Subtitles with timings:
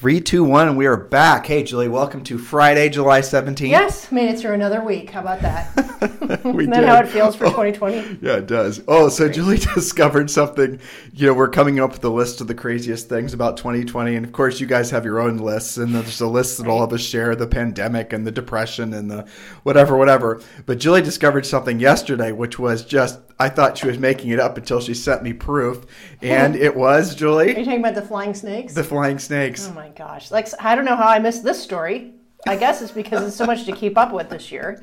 [0.00, 1.44] Three, two, one, and we are back.
[1.44, 3.68] Hey, Julie, welcome to Friday, July 17th.
[3.68, 5.10] Yes, made it through another week.
[5.10, 5.76] How about that?
[6.44, 8.18] we Isn't that how it feels for 2020?
[8.22, 8.82] Yeah, it does.
[8.88, 10.80] Oh, so Julie discovered something.
[11.12, 14.16] You know, we're coming up with a list of the craziest things about 2020.
[14.16, 16.82] And of course, you guys have your own lists, and there's a list that all
[16.82, 19.26] of us share the pandemic and the depression and the
[19.64, 20.40] whatever, whatever.
[20.64, 24.56] But Julie discovered something yesterday, which was just, I thought she was making it up
[24.56, 25.84] until she sent me proof.
[26.22, 27.54] And it was, Julie.
[27.54, 28.72] Are you talking about the flying snakes?
[28.72, 29.68] the flying snakes.
[29.68, 30.30] oh my gosh!
[30.30, 32.14] Like I don't know how I missed this story.
[32.46, 34.82] I guess it's because it's so much to keep up with this year.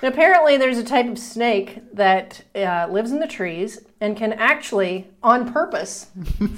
[0.00, 4.32] And apparently, there's a type of snake that uh, lives in the trees and can
[4.32, 6.06] actually, on purpose,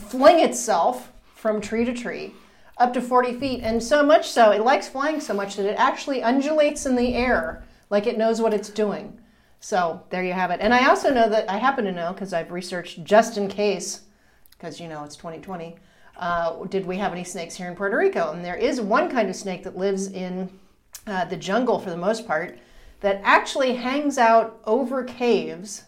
[0.09, 2.35] fling itself from tree to tree
[2.77, 3.61] up to 40 feet.
[3.63, 7.15] And so much so, it likes flying so much that it actually undulates in the
[7.15, 9.19] air like it knows what it's doing.
[9.61, 10.61] So there you have it.
[10.61, 14.03] And I also know that I happen to know because I've researched just in case,
[14.53, 15.77] because you know it's 2020.
[16.17, 18.33] Uh, did we have any snakes here in Puerto Rico?
[18.33, 20.51] And there is one kind of snake that lives in
[21.07, 22.59] uh, the jungle for the most part
[23.01, 25.85] that actually hangs out over caves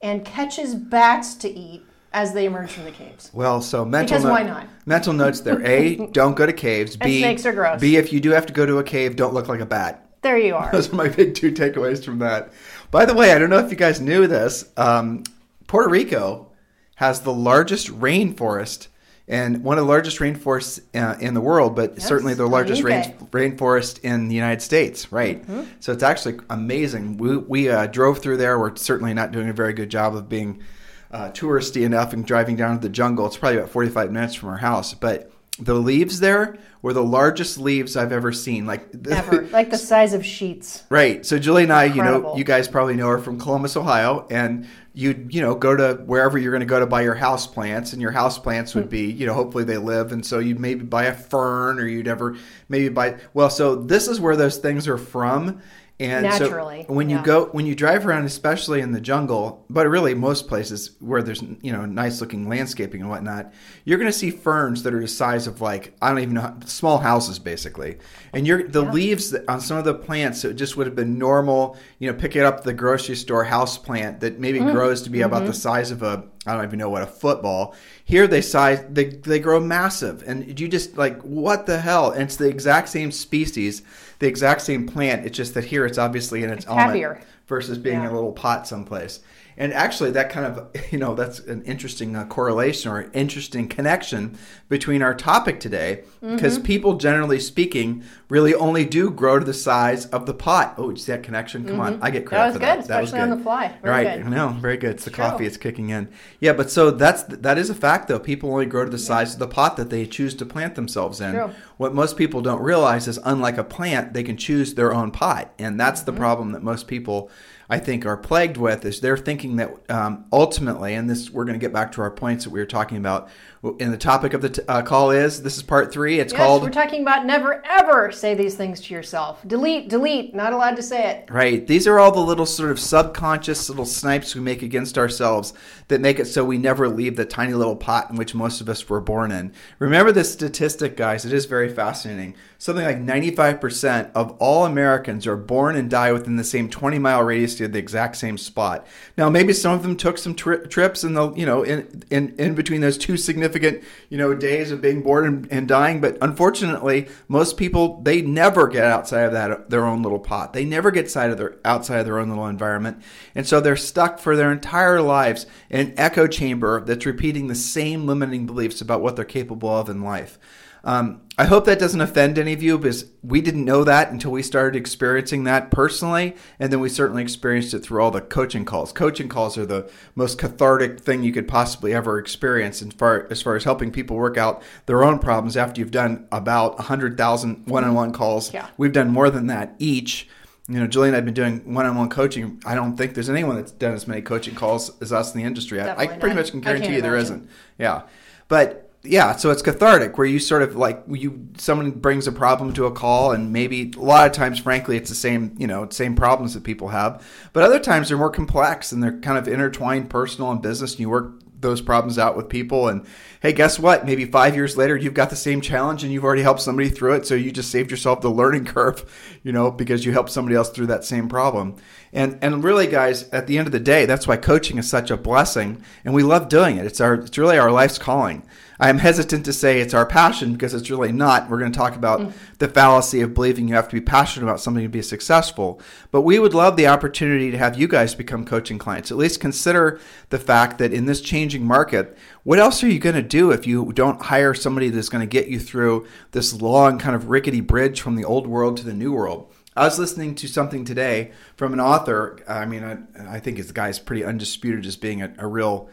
[0.00, 3.30] and catches bats to eat as they emerge from the caves.
[3.34, 4.68] Well, so mental Because why not?
[4.86, 5.60] Mental notes there.
[5.66, 6.96] A, don't go to caves.
[6.96, 7.80] B, snakes are gross.
[7.80, 10.08] B, if you do have to go to a cave, don't look like a bat.
[10.22, 10.70] There you are.
[10.72, 12.52] Those are my big two takeaways from that.
[12.90, 14.70] By the way, I don't know if you guys knew this.
[14.76, 15.24] Um,
[15.66, 16.52] Puerto Rico
[16.96, 18.86] has the largest rainforest
[19.26, 22.82] and one of the largest rainforests uh, in the world, but Yes, certainly the largest
[22.82, 25.40] rain, rainforest in the United States, right?
[25.42, 25.62] Mm-hmm.
[25.80, 27.16] So it's actually amazing.
[27.16, 28.58] We, we uh, drove through there.
[28.58, 30.62] We're certainly not doing a very good job of being
[31.10, 33.26] uh, touristy enough and driving down to the jungle.
[33.26, 37.58] It's probably about 45 minutes from our house, but the leaves there were the largest
[37.58, 38.66] leaves I've ever seen.
[38.66, 39.42] Like Ever.
[39.52, 40.82] Like the size of sheets.
[40.90, 41.24] Right.
[41.24, 44.66] So Julie and I, you know, you guys probably know her from Columbus, Ohio, and
[44.94, 47.92] you'd, you know, go to wherever you're going to go to buy your house plants,
[47.92, 48.90] and your house plants would hmm.
[48.90, 52.08] be, you know, hopefully they live, and so you'd maybe buy a fern, or you'd
[52.08, 52.36] ever
[52.68, 53.18] maybe buy.
[53.34, 55.60] Well, so this is where those things are from.
[56.04, 57.22] And Naturally, so when you yeah.
[57.22, 61.42] go when you drive around, especially in the jungle, but really most places where there's
[61.62, 63.52] you know nice looking landscaping and whatnot,
[63.84, 66.40] you're going to see ferns that are the size of like I don't even know
[66.42, 67.98] how- small houses basically,
[68.32, 71.18] and you're the leaves that, on some of the plants that just would have been
[71.18, 74.72] normal, you know, pick it up the grocery store house plant that maybe Mm-hmm.
[74.72, 77.74] grows to be about the size of a I don't even know what a football.
[78.04, 82.10] Here they size they they grow massive, and you just like what the hell?
[82.10, 83.82] And it's the exact same species,
[84.18, 85.26] the exact same plant.
[85.26, 87.20] It's just that here it's obviously in its element happier.
[87.46, 89.20] versus being in a little pot someplace.
[89.56, 94.36] And actually, that kind of you know that's an interesting uh, correlation or interesting connection
[94.68, 96.64] between our topic today, because Mm-hmm.
[96.66, 100.74] people, generally speaking, really only do grow to the size of the pot.
[100.78, 101.64] Oh, did you see that connection?
[101.66, 102.46] Come on, I get credit Mm-hmm.
[102.46, 102.76] was for that.
[102.80, 103.72] good, that was especially on the fly.
[103.82, 104.16] Very right?
[104.18, 104.26] good.
[104.26, 104.90] I know, very good.
[104.92, 105.24] It's the True.
[105.24, 106.08] coffee; it's kicking in.
[106.40, 108.18] Yeah, but so that's that is a fact, though.
[108.18, 111.20] People only grow to the size of the pot that they choose to plant themselves
[111.20, 111.32] in.
[111.34, 111.50] True.
[111.76, 115.52] What most people don't realize is, unlike a plant, they can choose their own pot,
[115.58, 116.06] and that's Mm-hmm.
[116.12, 117.30] the problem that most people,
[117.68, 118.84] I think, are plagued with.
[118.84, 122.10] Is they're thinking that um, ultimately, and this we're going to get back to our
[122.10, 123.28] points that we were talking about.
[123.64, 126.20] And the topic of the t- uh, call is this is part three.
[126.20, 129.40] It's Yes, called we're talking about never ever say these things to yourself.
[129.46, 130.34] Delete, delete.
[130.34, 131.30] Not allowed to say it.
[131.30, 131.66] Right.
[131.66, 135.54] These are all the little sort of subconscious little snipes we make against ourselves
[135.88, 138.68] that make it so we never leave the tiny little pot in which most of
[138.68, 139.52] us were born in.
[139.78, 141.24] Remember this statistic, guys.
[141.24, 142.34] It is very fascinating.
[142.58, 147.22] Something like 95% of all Americans are born and die within the same 20 mile
[147.22, 148.86] radius to the exact same spot.
[149.16, 152.34] Now, maybe some of them took some tri- trips in the, you know, in, in,
[152.38, 156.00] in between those two significant, you know, days of being born and, and dying.
[156.00, 160.52] But unfortunately, most people, they never get outside of that, their own little pot.
[160.52, 163.02] They never get outside of their, outside of their own little environment.
[163.34, 167.54] And so they're stuck for their entire lives in an echo chamber that's repeating the
[167.54, 170.38] same limiting beliefs about what they're capable of in life.
[170.84, 174.30] Um, I hope that doesn't offend any of you because we didn't know that until
[174.30, 176.36] we started experiencing that personally.
[176.60, 178.92] And then we certainly experienced it through all the coaching calls.
[178.92, 183.42] Coaching calls are the most cathartic thing you could possibly ever experience as far, as
[183.42, 187.82] far as helping people work out their own problems after you've done about 100,000 one
[187.82, 188.54] on one calls.
[188.54, 188.68] Yeah.
[188.76, 190.28] We've done more than that each.
[190.68, 192.62] You know, Julie and I have been doing one-on-one coaching.
[192.64, 195.46] I don't think there's anyone that's done as many coaching calls as us in the
[195.46, 195.78] industry.
[195.78, 196.36] I, I pretty not.
[196.36, 197.34] much can guarantee you there imagine.
[197.36, 197.50] isn't.
[197.78, 198.02] Yeah.
[198.48, 202.72] But yeah, so it's cathartic where you sort of like you someone brings a problem
[202.72, 205.86] to a call and maybe a lot of times frankly it's the same, you know,
[205.90, 207.22] same problems that people have.
[207.52, 211.00] But other times they're more complex and they're kind of intertwined personal and business and
[211.00, 213.06] you work those problems out with people and
[213.40, 214.06] hey guess what?
[214.06, 217.16] Maybe five years later you've got the same challenge and you've already helped somebody through
[217.16, 220.56] it so you just saved yourself the learning curve you know because you helped somebody
[220.56, 221.76] else through that same problem.
[222.14, 225.10] And and really guys at the end of the day that's why coaching is such
[225.10, 226.86] a blessing and we love doing it.
[226.86, 228.46] It's our it's really our life's calling
[228.84, 231.48] I'm hesitant to say it's our passion because it's really not.
[231.48, 232.32] We're going to talk about mm.
[232.58, 235.80] the fallacy of believing you have to be passionate about something to be successful.
[236.10, 239.10] But we would love the opportunity to have you guys become coaching clients.
[239.10, 243.14] At least consider the fact that in this changing market, what else are you going
[243.14, 246.98] to do if you don't hire somebody that's going to get you through this long
[246.98, 249.50] kind of rickety bridge from the old world to the new world?
[249.74, 252.38] I was listening to something today from an author.
[252.46, 255.88] I mean, I, I think this guy's pretty undisputed as being a, a real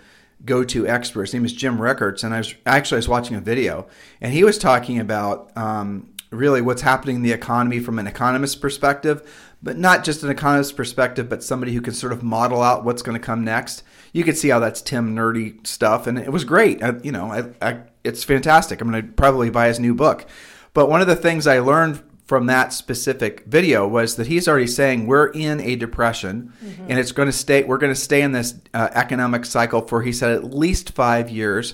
[0.46, 1.22] go-to expert.
[1.24, 3.88] His name is Jim Rickards, and I was actually I was watching a video,
[4.20, 8.56] and he was talking about um, really what's happening in the economy from an economist's
[8.56, 9.30] perspective,
[9.62, 13.02] but not just an economist's perspective, but somebody who can sort of model out what's
[13.02, 13.84] going to come next.
[14.14, 16.82] You could see how that's Tim nerdy stuff, and it was great.
[16.82, 18.82] I, you know, I, I, it's fantastic.
[18.82, 20.26] I'm going to probably buy his new book.
[20.74, 22.02] But one of the things I learned
[22.32, 26.86] from that specific video was that he's already saying we're in a depression mm-hmm.
[26.88, 30.02] and it's going to stay we're going to stay in this uh, economic cycle for
[30.02, 31.74] he said at least five years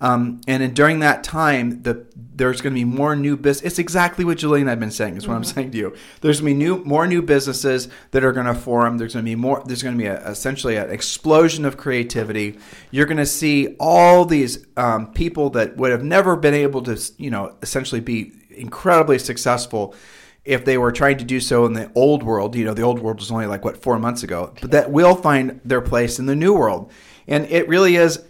[0.00, 3.78] um, and in, during that time the, there's going to be more new business it's
[3.78, 5.40] exactly what julie and i've been saying is what mm-hmm.
[5.40, 8.46] i'm saying to you there's going to be new more new businesses that are going
[8.46, 11.66] to form there's going to be more there's going to be a, essentially an explosion
[11.66, 12.58] of creativity
[12.90, 16.98] you're going to see all these um, people that would have never been able to
[17.18, 19.94] you know essentially be incredibly successful
[20.44, 22.54] if they were trying to do so in the old world.
[22.56, 25.14] You know, the old world was only like what four months ago, but that will
[25.14, 26.90] find their place in the new world,
[27.26, 28.24] and it really is.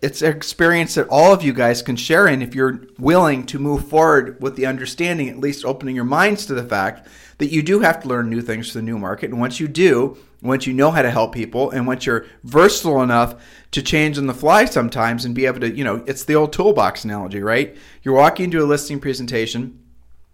[0.00, 3.58] It's an experience that all of you guys can share in if you're willing to
[3.58, 7.08] move forward with the understanding, at least opening your minds to the fact
[7.38, 9.30] that you do have to learn new things for the new market.
[9.30, 13.02] And once you do, once you know how to help people, and once you're versatile
[13.02, 13.34] enough
[13.70, 16.52] to change on the fly sometimes and be able to, you know, it's the old
[16.52, 17.76] toolbox analogy, right?
[18.02, 19.80] You're walking into a listing presentation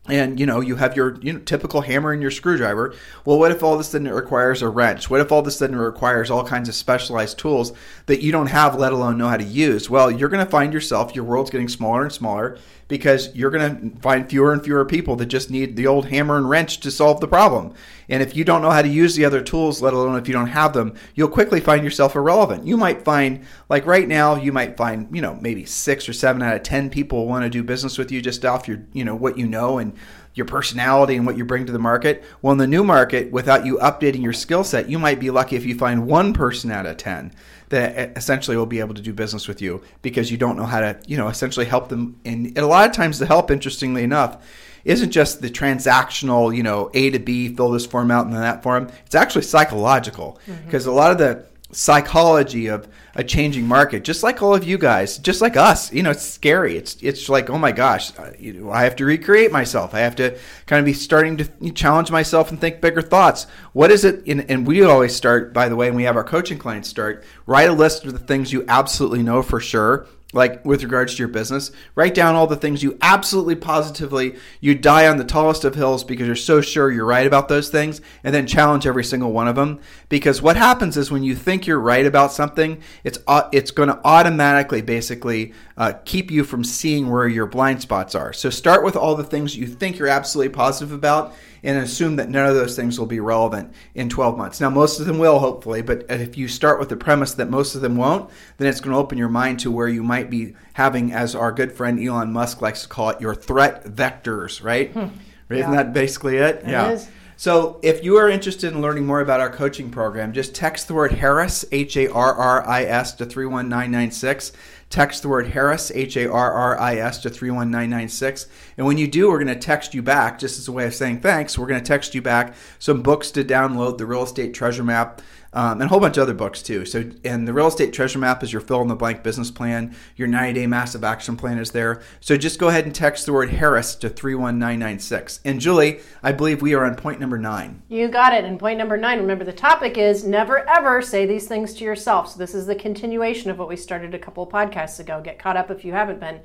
[0.08, 2.94] and you know you have your you know, typical hammer and your screwdriver.
[3.24, 5.10] Well what if all of a sudden it requires a wrench?
[5.10, 7.72] What if all of a sudden it requires all kinds of specialized tools
[8.06, 9.90] that you don't have let alone know how to use?
[9.90, 12.58] Well you're going to find yourself your world's getting smaller and smaller
[12.90, 16.36] because you're going to find fewer and fewer people that just need the old hammer
[16.36, 17.72] and wrench to solve the problem.
[18.08, 20.34] And if you don't know how to use the other tools, let alone if you
[20.34, 22.66] don't have them, you'll quickly find yourself irrelevant.
[22.66, 26.42] You might find, like right now, you might find, you know, maybe six or seven
[26.42, 29.14] out of 10 people want to do business with you just off your, you know,
[29.14, 29.94] what you know and
[30.34, 32.24] your personality and what you bring to the market.
[32.42, 35.54] Well, in the new market, without you updating your skill set, you might be lucky
[35.54, 37.32] if you find one person out of 10
[37.70, 40.80] that essentially will be able to do business with you because you don't know how
[40.80, 42.20] to, you know, essentially help them.
[42.24, 44.44] And a lot of times, the help, interestingly enough,
[44.84, 48.42] isn't just the transactional, you know, A to B, fill this form out and then
[48.42, 48.88] that form.
[49.06, 50.92] It's actually psychological because mm-hmm.
[50.92, 55.18] a lot of the psychology of a changing market just like all of you guys
[55.18, 55.92] just like us.
[55.92, 56.76] You know it's scary.
[56.76, 59.94] It's it's like oh my gosh i have to recreate myself.
[59.94, 63.46] I have to kind of be starting to challenge myself and think bigger thoughts.
[63.72, 66.24] What is it in, and we always start by the way and we have our
[66.24, 70.64] coaching clients start write a list of the things you absolutely know for sure like
[70.64, 75.08] with regards to your business write down all the things you absolutely positively you die
[75.08, 78.34] on the tallest of hills because you're so sure you're right about those things and
[78.34, 79.80] then challenge every single one of them.
[80.08, 83.18] Because what happens is when you think you're right about something it's
[83.52, 88.32] it's going to automatically basically uh, keep you from seeing where your blind spots are.
[88.32, 92.28] So start with all the things you think you're absolutely positive about and assume that
[92.28, 94.60] none of those things will be relevant in 12 months.
[94.60, 97.74] Now, most of them will, hopefully, but if you start with the premise that most
[97.74, 100.54] of them won't, then it's going to open your mind to where you might be
[100.74, 104.92] having, as our good friend Elon Musk likes to call it, your threat vectors, right?
[104.92, 105.08] Hmm.
[105.50, 106.56] Isn't that basically it?
[106.56, 106.90] it yeah.
[106.90, 107.08] Is.
[107.36, 110.94] So, if you are interested in learning more about our coaching program, just text the
[110.94, 114.52] word Harris, H A R R I S, to 31996.
[114.90, 118.48] Text the word Harris, H A R R I S, to 31996.
[118.76, 120.94] And when you do, we're going to text you back, just as a way of
[120.94, 124.52] saying thanks, we're going to text you back some books to download the real estate
[124.52, 126.84] treasure map um, and a whole bunch of other books too.
[126.84, 129.96] So, and the real estate treasure map is your fill in the blank business plan.
[130.16, 132.02] Your 90 day massive action plan is there.
[132.20, 135.40] So just go ahead and text the word Harris to 31996.
[135.44, 137.82] And Julie, I believe we are on point number nine.
[137.88, 138.44] You got it.
[138.44, 142.30] And point number nine, remember the topic is never ever say these things to yourself.
[142.30, 145.20] So this is the continuation of what we started a couple podcasts ago.
[145.20, 146.40] Get caught up if you haven't been.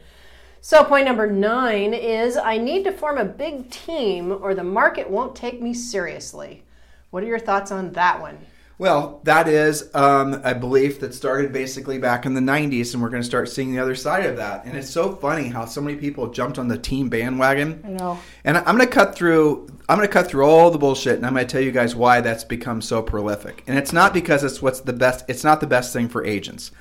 [0.62, 5.08] So, point number nine is I need to form a big team or the market
[5.08, 6.64] won't take me seriously.
[7.12, 8.40] What are your thoughts on that one?
[8.78, 13.10] Well, that is um, a belief that started basically back in the 90s, and we're
[13.10, 14.66] going to start seeing the other side of that.
[14.66, 17.82] And it's so funny how so many people jumped on the team bandwagon.
[17.86, 18.20] I know.
[18.44, 19.68] And I'm going to cut through.
[19.88, 21.96] I'm going to cut through all the bullshit, and I'm going to tell you guys
[21.96, 23.64] why that's become so prolific.
[23.66, 25.24] And it's not because it's what's the best.
[25.30, 26.72] It's not the best thing for agents.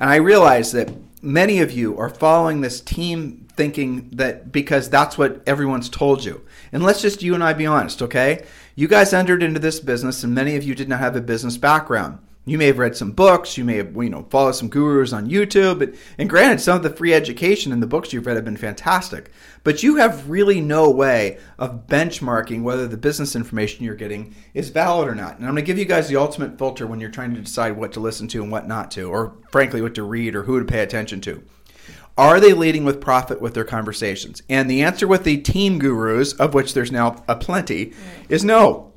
[0.00, 0.90] And I realize that
[1.22, 6.42] many of you are following this team thinking that because that's what everyone's told you.
[6.72, 8.44] And let's just you and I be honest, okay?
[8.78, 11.56] You guys entered into this business, and many of you did not have a business
[11.56, 12.18] background.
[12.44, 15.30] You may have read some books, you may have you know followed some gurus on
[15.30, 18.44] YouTube, and, and granted, some of the free education and the books you've read have
[18.44, 19.30] been fantastic.
[19.64, 24.68] But you have really no way of benchmarking whether the business information you're getting is
[24.68, 25.38] valid or not.
[25.38, 27.78] And I'm going to give you guys the ultimate filter when you're trying to decide
[27.78, 30.58] what to listen to and what not to, or frankly, what to read or who
[30.58, 31.42] to pay attention to.
[32.18, 34.42] Are they leading with profit with their conversations?
[34.48, 37.92] And the answer with the team gurus, of which there's now a plenty,
[38.28, 38.92] is no.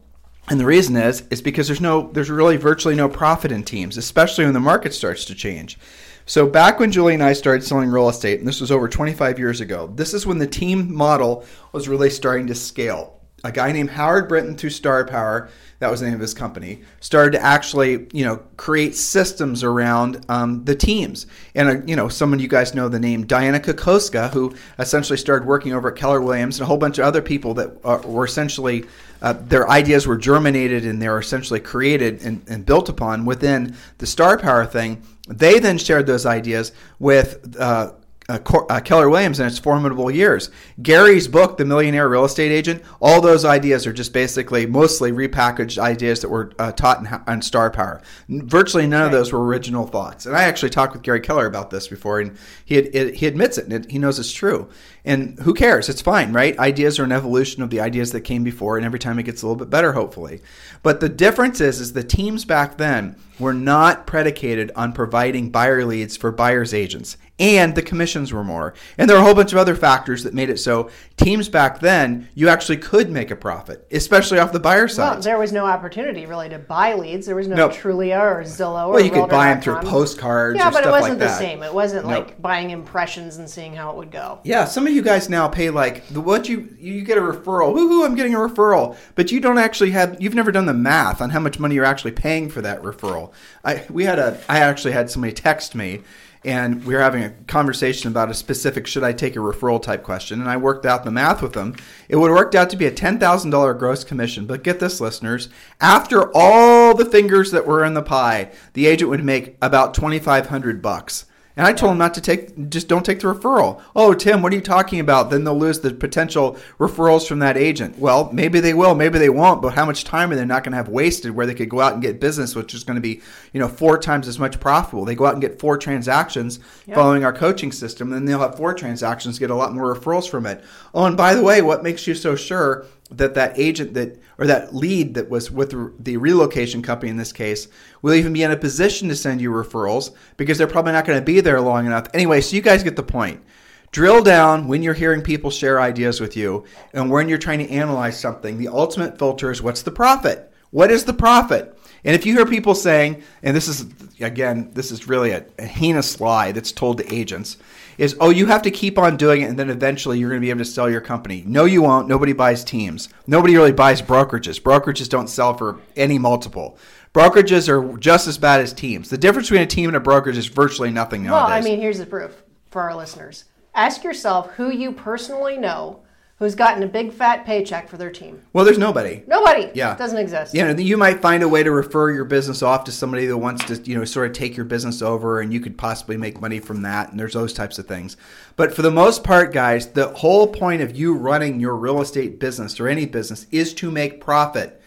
[0.47, 3.97] And the reason is is because there's no there's really virtually no profit in teams,
[3.97, 5.77] especially when the market starts to change.
[6.25, 9.39] So back when Julie and I started selling real estate, and this was over 25
[9.39, 13.19] years ago, this is when the team model was really starting to scale.
[13.43, 16.81] A guy named Howard Brinton through Star Power, that was the name of his company,
[16.99, 21.25] started to actually, you know, create systems around um, the teams.
[21.55, 25.47] And, uh, you know, someone you guys know the name Dianna Kokoszka, who essentially started
[25.47, 28.25] working over at Keller Williams and a whole bunch of other people that uh, were
[28.25, 28.85] essentially
[29.21, 33.75] uh, their ideas were germinated and they were essentially created and, and, built upon within
[33.97, 35.01] the Star Power thing.
[35.27, 37.91] They then shared those ideas with uh,
[38.29, 40.51] uh, uh, Keller Williams in its formidable years.
[40.81, 45.79] Gary's book, The Millionaire Real Estate Agent, all those ideas are just basically mostly repackaged
[45.79, 48.01] ideas that were uh, taught in, in, Star Power.
[48.29, 50.25] Virtually none of those were original thoughts.
[50.25, 53.25] And I actually talked with Gary Keller about this before, and he had, it, he
[53.25, 54.69] admits it, and it, he knows it's true.
[55.05, 55.89] And who cares?
[55.89, 56.57] It's fine, right?
[56.59, 59.41] Ideas are an evolution of the ideas that came before, and every time it gets
[59.41, 60.41] a little bit better, hopefully.
[60.83, 65.85] But the difference is, is the teams back then were not predicated on providing buyer
[65.85, 68.73] leads for buyers agents and the commissions were more.
[68.97, 71.79] And there are a whole bunch of other factors that made it so teams back
[71.79, 75.11] then you actually could make a profit, especially off the buyer side.
[75.13, 77.25] Well, there was no opportunity really to buy leads.
[77.25, 77.73] There was no nope.
[77.73, 78.87] Trulia or Zillow.
[78.87, 80.57] Or well, you could buy them through postcards.
[80.57, 81.63] Yeah, but it wasn't like the same.
[81.63, 82.27] It wasn't nope.
[82.27, 84.39] like buying impressions and seeing how it would go.
[84.43, 87.73] Yeah, some of you guys now pay like the what you you get a referral.
[87.73, 88.05] Woohoo!
[88.05, 90.21] I'm getting a referral, but you don't actually have.
[90.21, 93.31] You've never done the math on how much money you're actually paying for that referral.
[93.63, 94.39] I we had a.
[94.49, 96.01] I actually had somebody text me
[96.45, 100.03] and we were having a conversation about a specific should I take a referral type
[100.03, 101.75] question, and I worked out the math with them.
[102.07, 105.49] It would have worked out to be a $10,000 gross commission, but get this, listeners,
[105.81, 110.81] after all the fingers that were in the pie, the agent would make about 2,500
[110.81, 111.25] bucks.
[111.59, 113.81] And I told him not to take, just don't take the referral.
[113.93, 115.29] Oh, Tim, what are you talking about?
[115.29, 117.99] Then they'll lose the potential referrals from that agent.
[117.99, 120.71] Well, maybe they will, maybe they won't, but how much time are they not going
[120.71, 123.01] to have wasted where they could go out and get business, which is going to
[123.01, 125.03] be, you know, four times as much profitable?
[125.03, 126.95] They go out and get four transactions yep.
[126.95, 130.29] following our coaching system, and then they'll have four transactions, get a lot more referrals
[130.29, 130.63] from it.
[130.93, 134.45] Oh, and by the way, what makes you so sure that that agent that or
[134.47, 135.71] that lead that was with
[136.03, 137.67] the relocation company in this case
[138.01, 141.19] will even be in a position to send you referrals because they're probably not going
[141.19, 142.07] to be there long enough.
[142.13, 143.43] Anyway, so you guys get the point.
[143.91, 146.63] Drill down when you're hearing people share ideas with you
[146.93, 148.57] and when you're trying to analyze something.
[148.59, 150.51] The ultimate filter is what's the profit?
[150.69, 151.75] What is the profit?
[152.03, 153.87] And if you hear people saying, and this is
[154.19, 157.57] again, this is really a, a heinous lie that's told to agents,
[157.99, 160.45] is, oh, you have to keep on doing it and then eventually you're going to
[160.45, 161.43] be able to sell your company.
[161.45, 162.07] No, you won't.
[162.07, 163.09] Nobody buys teams.
[163.27, 164.61] Nobody really buys brokerages.
[164.61, 166.77] Brokerages don't sell for any multiple.
[167.13, 169.09] Brokerages are just as bad as teams.
[169.09, 171.49] The difference between a team and a brokerage is virtually nothing nowadays.
[171.49, 172.41] Well, I mean, here's the proof
[172.71, 173.43] for our listeners.
[173.75, 175.99] Ask yourself who you personally know
[176.39, 178.41] who's gotten a big fat paycheck for their team?
[178.53, 179.23] Well, there's nobody.
[179.27, 179.69] Nobody.
[179.73, 179.93] Yeah.
[179.93, 180.53] It doesn't exist.
[180.53, 183.65] Yeah, you might find a way to refer your business off to somebody that wants
[183.65, 186.59] to, you know, sort of take your business over and you could possibly make money
[186.59, 188.15] from that and there's those types of things.
[188.55, 192.39] But for the most part, guys, the whole point of you running your real estate
[192.39, 194.78] business or any business is to make profit.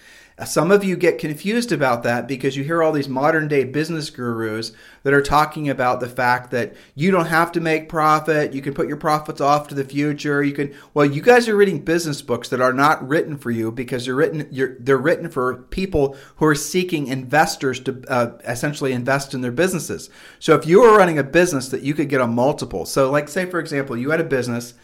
[0.44, 4.10] Some of you get confused about that because you hear all these modern day business
[4.10, 4.72] gurus
[5.02, 8.74] that are talking about the fact that you don't have to make profit, you can
[8.74, 10.42] put your profits off to the future.
[10.42, 13.70] You can well, you guys are reading business books that are not written for you
[13.70, 14.48] because they're written
[14.80, 20.10] they're written for people who are seeking investors to uh, essentially invest in their businesses.
[20.38, 23.28] So if you were running a business that you could get a multiple, so like
[23.28, 24.74] say for example, you had a business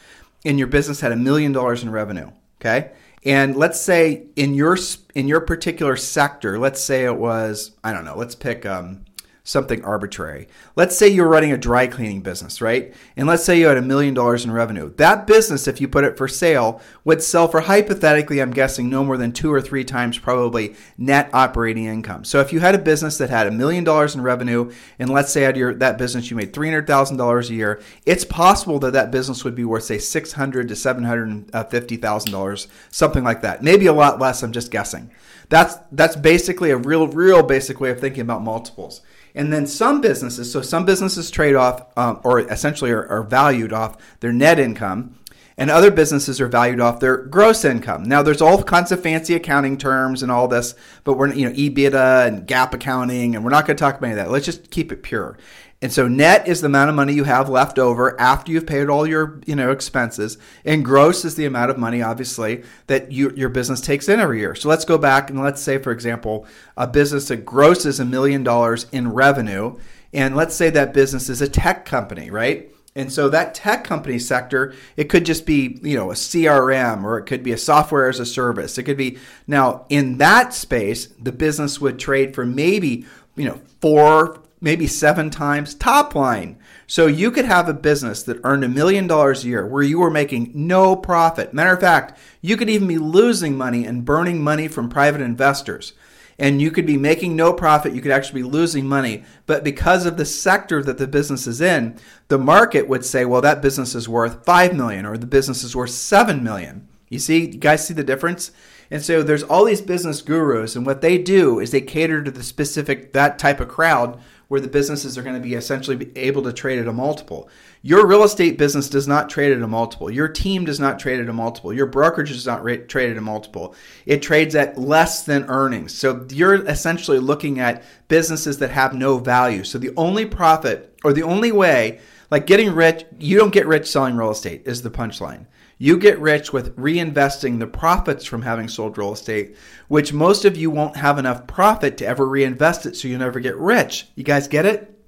[0.44, 2.92] and your business had a million dollars in revenue, okay?
[3.24, 4.76] And let's say in your
[5.14, 9.04] in your particular sector, let's say it was I don't know, let's pick um,
[9.48, 10.46] something arbitrary.
[10.76, 12.92] Let's say you're running a dry cleaning business, right?
[13.16, 14.92] And let's say you had a million dollars in revenue.
[14.96, 19.02] That business, if you put it for sale, would sell for hypothetically, I'm guessing, no
[19.02, 22.24] more than two or three times probably net operating income.
[22.24, 25.32] So if you had a business that had a million dollars in revenue, and let's
[25.32, 29.44] say of your, that business you made $300,000 a year, it's possible that that business
[29.44, 33.62] would be worth, say, $600 to $750,000, something like that.
[33.62, 35.10] Maybe a lot less, I'm just guessing.
[35.48, 39.00] That's, that's basically a real, real basic way of thinking about multiples.
[39.34, 43.72] And then some businesses, so some businesses trade off um, or essentially are, are valued
[43.72, 45.18] off their net income
[45.58, 48.04] and other businesses are valued off their gross income.
[48.04, 51.54] Now, there's all kinds of fancy accounting terms and all this, but we're you know
[51.54, 54.30] EBITDA and GAAP accounting, and we're not going to talk about any of that.
[54.30, 55.36] Let's just keep it pure.
[55.80, 58.88] And so net is the amount of money you have left over after you've paid
[58.88, 60.36] all your, you know, expenses.
[60.64, 64.40] And gross is the amount of money, obviously, that you, your business takes in every
[64.40, 64.56] year.
[64.56, 68.42] So let's go back and let's say, for example, a business that grosses a million
[68.42, 69.78] dollars in revenue.
[70.12, 72.74] And let's say that business is a tech company, right?
[72.96, 77.18] And so that tech company sector, it could just be, you know, a CRM or
[77.18, 78.78] it could be a software as a service.
[78.78, 83.06] It could be now in that space, the business would trade for maybe,
[83.36, 86.58] you know, four, maybe seven times top line.
[86.86, 89.98] So you could have a business that earned a million dollars a year where you
[89.98, 91.52] were making no profit.
[91.52, 95.92] Matter of fact, you could even be losing money and burning money from private investors.
[96.40, 99.24] And you could be making no profit, you could actually be losing money.
[99.46, 101.98] But because of the sector that the business is in,
[102.28, 105.74] the market would say, well, that business is worth 5 million or the business is
[105.74, 106.88] worth 7 million.
[107.08, 108.52] You see, you guys see the difference?
[108.90, 112.30] And so there's all these business gurus, and what they do is they cater to
[112.30, 114.18] the specific that type of crowd
[114.48, 117.48] where the businesses are going to be essentially able to trade at a multiple.
[117.82, 120.10] Your real estate business does not trade at a multiple.
[120.10, 121.72] Your team does not trade at a multiple.
[121.72, 123.74] Your brokerage does not rate, trade at a multiple.
[124.06, 125.94] It trades at less than earnings.
[125.94, 129.64] So you're essentially looking at businesses that have no value.
[129.64, 132.00] So the only profit or the only way,
[132.30, 135.44] like getting rich, you don't get rich selling real estate, is the punchline.
[135.78, 139.56] You get rich with reinvesting the profits from having sold real estate,
[139.86, 143.38] which most of you won't have enough profit to ever reinvest it, so you never
[143.38, 144.08] get rich.
[144.16, 144.98] You guys get it?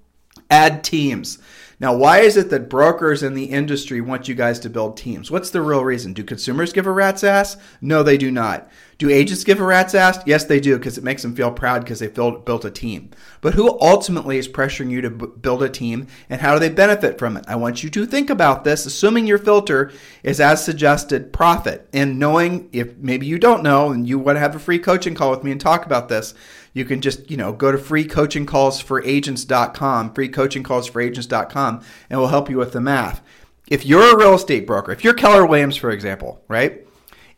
[0.49, 1.39] Add teams.
[1.81, 5.31] Now, why is it that brokers in the industry want you guys to build teams?
[5.31, 6.13] What's the real reason?
[6.13, 7.57] Do consumers give a rat's ass?
[7.81, 8.71] No, they do not.
[8.99, 10.19] Do agents give a rat's ass?
[10.27, 13.11] Yes, they do, because it makes them feel proud because they built, a team.
[13.41, 16.69] But who ultimately is pressuring you to b- build a team and how do they
[16.69, 17.47] benefit from it?
[17.49, 19.91] I want you to think about this, assuming your filter
[20.23, 24.41] is as suggested profit and knowing if maybe you don't know and you want to
[24.41, 26.35] have a free coaching call with me and talk about this
[26.73, 32.81] you can just you know go to freecoachingcallsforagents.com freecoachingcallsforagents.com and we'll help you with the
[32.81, 33.21] math.
[33.69, 36.87] If you're a real estate broker if you're keller williams for example right?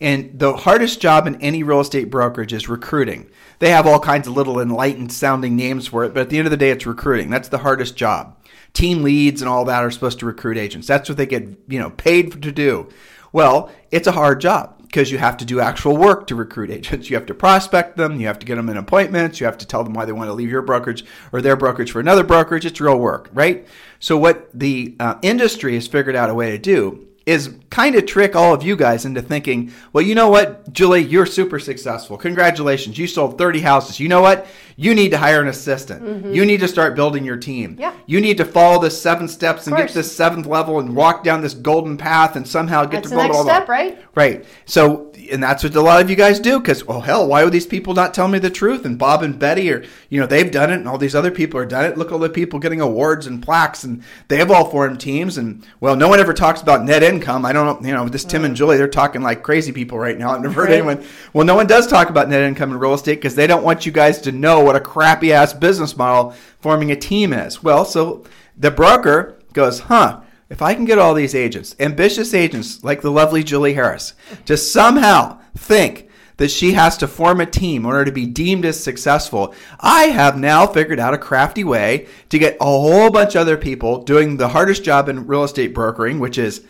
[0.00, 3.30] And the hardest job in any real estate brokerage is recruiting.
[3.60, 6.46] They have all kinds of little enlightened sounding names for it but at the end
[6.46, 7.30] of the day it's recruiting.
[7.30, 8.36] That's the hardest job.
[8.72, 10.86] Team leads and all that are supposed to recruit agents.
[10.86, 12.88] That's what they get you know paid to do.
[13.32, 17.08] Well it's a hard job because you have to do actual work to recruit agents.
[17.08, 19.66] You have to prospect them, you have to get them in appointments, you have to
[19.66, 21.02] tell them why they want to leave your brokerage
[21.32, 22.66] or their brokerage for another brokerage.
[22.66, 23.66] It's real work, right?
[24.00, 28.06] So, what the uh, industry has figured out a way to do is kind of
[28.06, 32.16] trick all of you guys into thinking, well, you know what, Julie, you're super successful.
[32.16, 32.98] Congratulations.
[32.98, 34.00] You sold 30 houses.
[34.00, 34.46] You know what?
[34.76, 36.02] You need to hire an assistant.
[36.02, 36.32] Mm-hmm.
[36.32, 37.76] You need to start building your team.
[37.78, 37.94] Yeah.
[38.06, 41.22] You need to follow the seven steps and get to this seventh level and walk
[41.22, 43.98] down this golden path and somehow get that's to build the next all step, right?
[44.14, 44.44] Right.
[44.64, 47.52] So, and that's what a lot of you guys do because, well, hell, why would
[47.52, 48.84] these people not tell me the truth?
[48.84, 51.58] And Bob and Betty are, you know, they've done it and all these other people
[51.58, 51.96] are done it.
[51.98, 55.38] Look at all the people getting awards and plaques and they have all formed teams.
[55.38, 57.44] And, well, no one ever talks about net income.
[57.44, 60.18] I don't know, you know, this Tim and Julie, they're talking like crazy people right
[60.18, 60.32] now.
[60.32, 60.78] I've never heard Right.
[60.78, 61.04] anyone.
[61.32, 63.86] Well, no one does talk about net income in real estate because they don't want
[63.86, 67.62] you guys to know what a crappy ass business model forming a team is.
[67.62, 68.24] Well, so
[68.56, 70.20] the broker goes, huh,
[70.52, 74.12] if I can get all these agents, ambitious agents like the lovely Julie Harris,
[74.44, 78.66] to somehow think that she has to form a team in order to be deemed
[78.66, 83.34] as successful, I have now figured out a crafty way to get a whole bunch
[83.34, 86.66] of other people doing the hardest job in real estate brokering, which is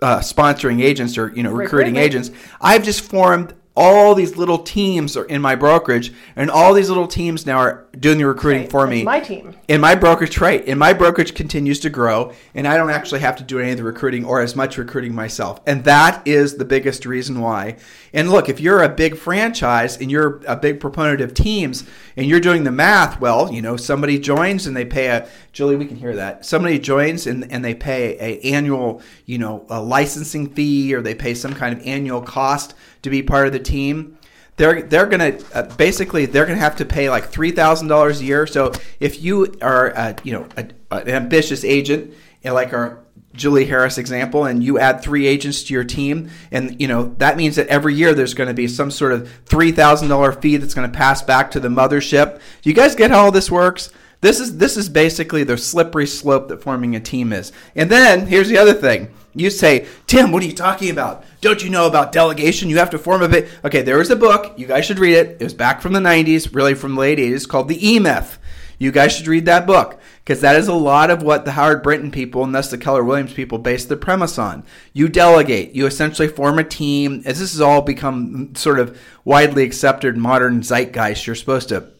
[0.00, 2.30] uh, sponsoring agents or you know recruiting agents.
[2.62, 7.06] I've just formed all these little teams are in my brokerage, and all these little
[7.06, 8.70] teams now are doing the recruiting Right.
[8.70, 9.04] for me.
[9.04, 9.54] my team.
[9.68, 10.64] And my brokerage, right?
[10.66, 13.76] And my brokerage continues to grow, and I don't actually have to do any of
[13.76, 15.60] the recruiting or as much recruiting myself.
[15.66, 17.76] And that is the biggest reason why.
[18.12, 21.84] And look, if you're a big franchise and you're a big proponent of teams
[22.16, 25.76] and you're doing the math, well, you know, somebody joins and they pay a Julie,
[25.76, 26.44] we can hear that.
[26.46, 31.14] Somebody joins and, and they pay a annual, you know, a licensing fee or they
[31.14, 34.18] pay some kind of annual cost to be part of the team
[34.58, 38.24] they're they're gonna uh, basically they're gonna have to pay like three thousand dollars a
[38.24, 38.46] year.
[38.46, 42.12] So if you are uh, you know a, an ambitious agent,
[42.44, 46.88] like our Julie Harris example, and you add three agents to your team, and you
[46.88, 50.08] know that means that every year there's going to be some sort of three thousand
[50.08, 52.40] dollar fee that's going to pass back to the mothership.
[52.62, 53.92] Do you guys get how all this works?
[54.20, 57.52] This is this is basically the slippery slope that forming a team is.
[57.76, 59.14] And then here's the other thing.
[59.34, 61.24] You say, Tim, what are you talking about?
[61.40, 62.70] Don't you know about delegation?
[62.70, 63.48] You have to form a bit.
[63.64, 64.58] Okay, there is a book.
[64.58, 65.36] You guys should read it.
[65.40, 68.38] It was back from the 90s, really from the late 80s, called The E Myth.
[68.78, 71.82] You guys should read that book because that is a lot of what the Howard
[71.82, 74.64] Brinton people and thus the Keller Williams people base the premise on.
[74.92, 77.22] You delegate, you essentially form a team.
[77.26, 81.90] As this has all become sort of widely accepted modern zeitgeist, you're supposed to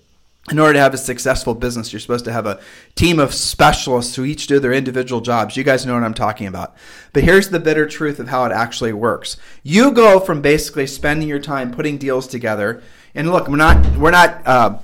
[0.51, 2.61] in order to have a successful business, you're supposed to have a
[2.95, 5.57] team of specialists who each do their individual jobs.
[5.57, 6.77] You guys know what I'm talking about.
[7.13, 9.37] But here's the bitter truth of how it actually works.
[9.63, 12.83] You go from basically spending your time putting deals together,
[13.15, 14.79] and look, we're not we're not uh,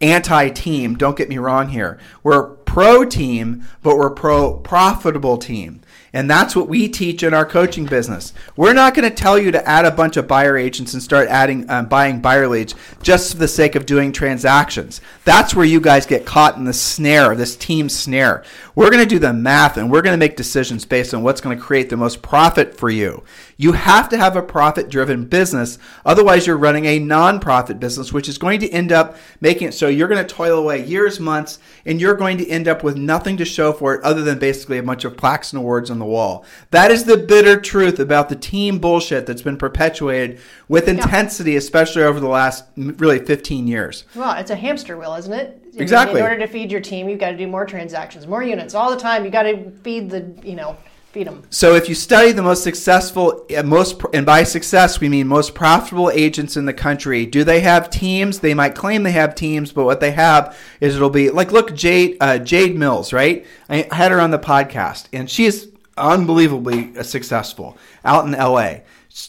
[0.00, 0.96] anti-team.
[0.96, 1.98] Don't get me wrong here.
[2.22, 5.80] We're pro team, but we're pro profitable team.
[6.16, 8.32] And that's what we teach in our coaching business.
[8.56, 11.28] We're not going to tell you to add a bunch of buyer agents and start
[11.28, 15.02] adding um, buying buyer leads just for the sake of doing transactions.
[15.26, 18.44] That's where you guys get caught in the snare, this team snare.
[18.74, 21.42] We're going to do the math and we're going to make decisions based on what's
[21.42, 23.22] going to create the most profit for you.
[23.58, 25.78] You have to have a profit driven business.
[26.04, 29.72] Otherwise, you're running a non profit business, which is going to end up making it
[29.72, 32.96] so you're going to toil away years, months, and you're going to end up with
[32.96, 35.98] nothing to show for it other than basically a bunch of plaques and awards on
[35.98, 36.44] the wall.
[36.70, 40.38] That is the bitter truth about the team bullshit that's been perpetuated
[40.68, 41.58] with intensity, yeah.
[41.58, 44.04] especially over the last really 15 years.
[44.14, 45.62] Well, it's a hamster wheel, isn't it?
[45.76, 46.20] Exactly.
[46.20, 48.90] In order to feed your team, you've got to do more transactions, more units all
[48.90, 49.24] the time.
[49.24, 50.76] You've got to feed the, you know,
[51.16, 51.42] feed them.
[51.48, 55.54] So if you study the most successful, uh, most and by success we mean most
[55.54, 58.40] profitable agents in the country, do they have teams?
[58.40, 61.74] They might claim they have teams, but what they have is it'll be like look
[61.74, 63.46] Jade uh, Jade Mills, right?
[63.68, 68.82] I had her on the podcast, and she is unbelievably successful out in L.A.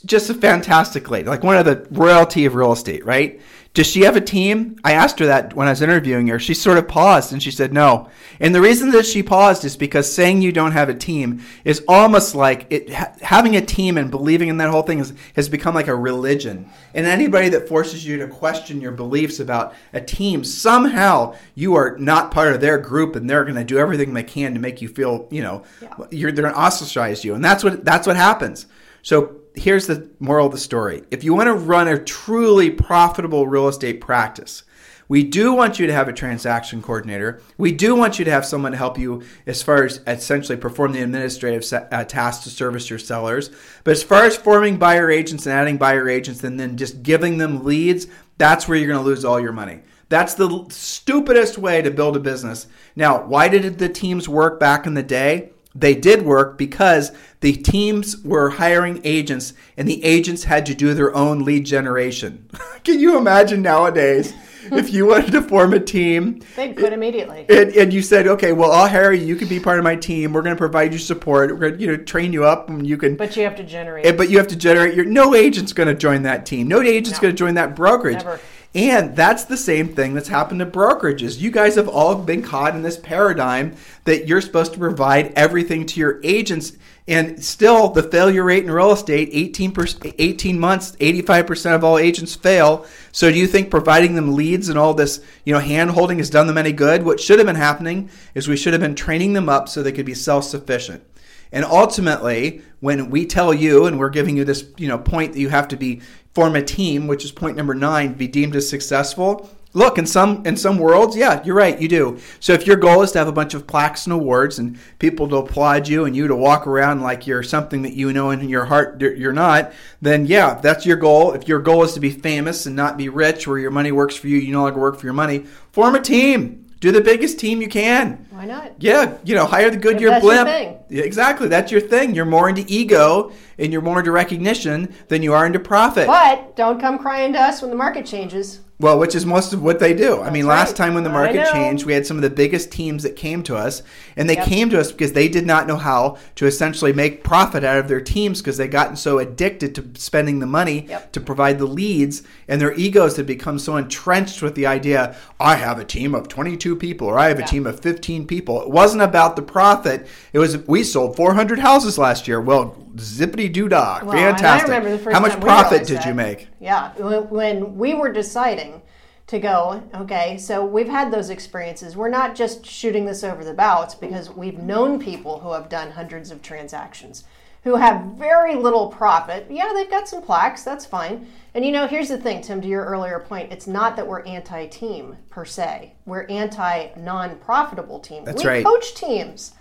[0.06, 3.40] Just a fantastic lady, like one of the royalty of real estate, right?
[3.78, 4.80] Does she have a team?
[4.84, 6.40] I asked her that when I was interviewing her.
[6.40, 8.10] She sort of paused and she said no.
[8.40, 11.84] And the reason that she paused is because saying you don't have a team is
[11.88, 15.48] almost like it, ha- having a team and believing in that whole thing is, has
[15.48, 16.68] become like a religion.
[16.96, 21.96] And anybody that forces you to question your beliefs about a team, somehow you are
[22.00, 24.82] not part of their group and they're going to do everything they can to make
[24.82, 25.96] you feel, you know, yeah.
[26.10, 27.36] you're, they're going to ostracize you.
[27.36, 28.66] And that's what, that's what happens.
[29.04, 31.04] So here's the moral of the story.
[31.12, 34.64] If you want to run a truly profitable real estate practice,
[35.10, 37.42] we do want you to have a transaction coordinator.
[37.58, 40.92] We do want you to have someone to help you as far as essentially perform
[40.92, 43.50] the administrative uh, tasks to service your sellers.
[43.86, 47.38] But as far as forming buyer agents and adding buyer agents and then just giving
[47.38, 49.82] them leads, that's where you're going to lose all your money.
[50.10, 52.68] That's the stupidest way to build a business.
[52.96, 55.52] Now, why did the teams work back in the day?
[55.76, 60.94] They did work because the teams were hiring agents and the agents had to do
[60.94, 62.50] their own lead generation.
[62.84, 64.34] Can you imagine nowadays?
[64.72, 67.46] if you wanted to form a team, they'd quit immediately.
[67.48, 69.26] And, and, you said, "Okay, well, I'll hire you.
[69.26, 70.34] You can be part of my team.
[70.34, 71.52] We're going to provide you support.
[71.52, 73.64] We're going to, you know, train you up, and you can." But you have to
[73.64, 74.18] generate.
[74.18, 74.96] But you have to generate.
[74.96, 76.68] Your no agent's going to join that team.
[76.68, 77.24] No agent's no.
[77.24, 78.18] going to join that brokerage.
[78.18, 78.40] Never.
[78.78, 81.40] And that's the same thing that's happened to brokerages.
[81.40, 85.88] You guys have all been caught in this paradigm that you're supposed to provide everything
[85.88, 86.74] to your agents.
[87.08, 89.74] And still, the failure rate in real estate 18,
[90.20, 92.86] 18 months, 85% of all agents fail.
[93.12, 96.30] So, do you think providing them leads and all this you know, hand holding has
[96.30, 97.02] done them any good?
[97.02, 99.92] What should have been happening is we should have been training them up so they
[99.92, 101.04] could be self sufficient.
[101.52, 105.40] And ultimately, when we tell you and we're giving you this, you know, point that
[105.40, 106.02] you have to be
[106.38, 109.50] form a team, which is point number nine, be deemed as successful.
[109.74, 112.20] Look, in some in some worlds, yeah, you're right, you do.
[112.40, 115.28] So if your goal is to have a bunch of plaques and awards and people
[115.30, 118.48] to applaud you and you to walk around like you're something that you know in
[118.50, 121.34] your heart you're not, then yeah, that's your goal.
[121.34, 124.16] If your goal is to be famous and not be rich, where your money works
[124.16, 125.40] for you, you no longer work for your money,
[125.72, 126.67] form a team.
[126.80, 128.28] Do the biggest team you can.
[128.30, 128.74] Why not?
[128.78, 130.48] Yeah, you know, hire the Goodyear blimp.
[130.90, 132.14] Yeah, exactly, that's your thing.
[132.14, 136.06] You're more into ego and you're more into recognition than you are into profit.
[136.06, 138.62] But don't come crying to us when the market changes.
[138.80, 140.18] Well, which is most of what they do.
[140.18, 140.58] That's I mean, right.
[140.58, 143.42] last time when the market changed, we had some of the biggest teams that came
[143.44, 143.82] to us,
[144.16, 144.46] and they yep.
[144.46, 147.88] came to us because they did not know how to essentially make profit out of
[147.88, 151.12] their teams because they gotten so addicted to spending the money yep.
[151.14, 155.56] to provide the leads, and their egos had become so entrenched with the idea, I
[155.56, 158.62] have a team of 22 people, or I have a team of 15 people.
[158.62, 160.08] It wasn't about the profit.
[160.34, 162.40] It was we sold 400 houses last year.
[162.40, 164.68] Well, zippity doo dah, Well, and I fantastic.
[164.70, 166.06] remember the first How much profit did that.
[166.06, 166.48] you make?
[166.60, 168.82] Yeah, when, we were deciding
[169.28, 171.96] to go, okay, so we've had those experiences.
[171.96, 175.70] We're not just shooting this over the bow, it's because we've known people who have
[175.70, 177.24] done hundreds of transactions
[177.68, 179.46] who have very little profit.
[179.50, 181.28] Yeah, they've got some plaques, that's fine.
[181.54, 184.24] And you know, here's the thing, Tim, to your earlier point, it's not that we're
[184.24, 188.24] anti team per se, we're anti non profitable team.
[188.24, 188.66] That's we right.
[188.66, 189.54] coach teams.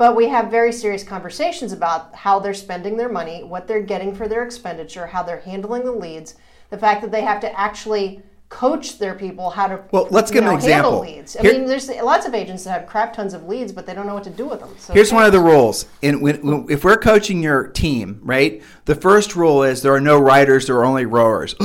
[0.00, 4.14] But we have very serious conversations about how they're spending their money, what they're getting
[4.14, 6.36] for their expenditure, how they're handling the leads,
[6.70, 10.44] the fact that they have to actually coach their people how to Well, let's give
[10.44, 11.02] an example.
[11.02, 11.36] handle leads.
[11.36, 13.94] I Here- mean, there's lots of agents that have crap tons of leads, but they
[13.94, 14.70] don't know what to do with them.
[14.76, 15.86] So Here's one of the rules.
[16.02, 20.18] In, when, if we're coaching your team, right, the first rule is there are no
[20.18, 21.54] riders, there are only rowers.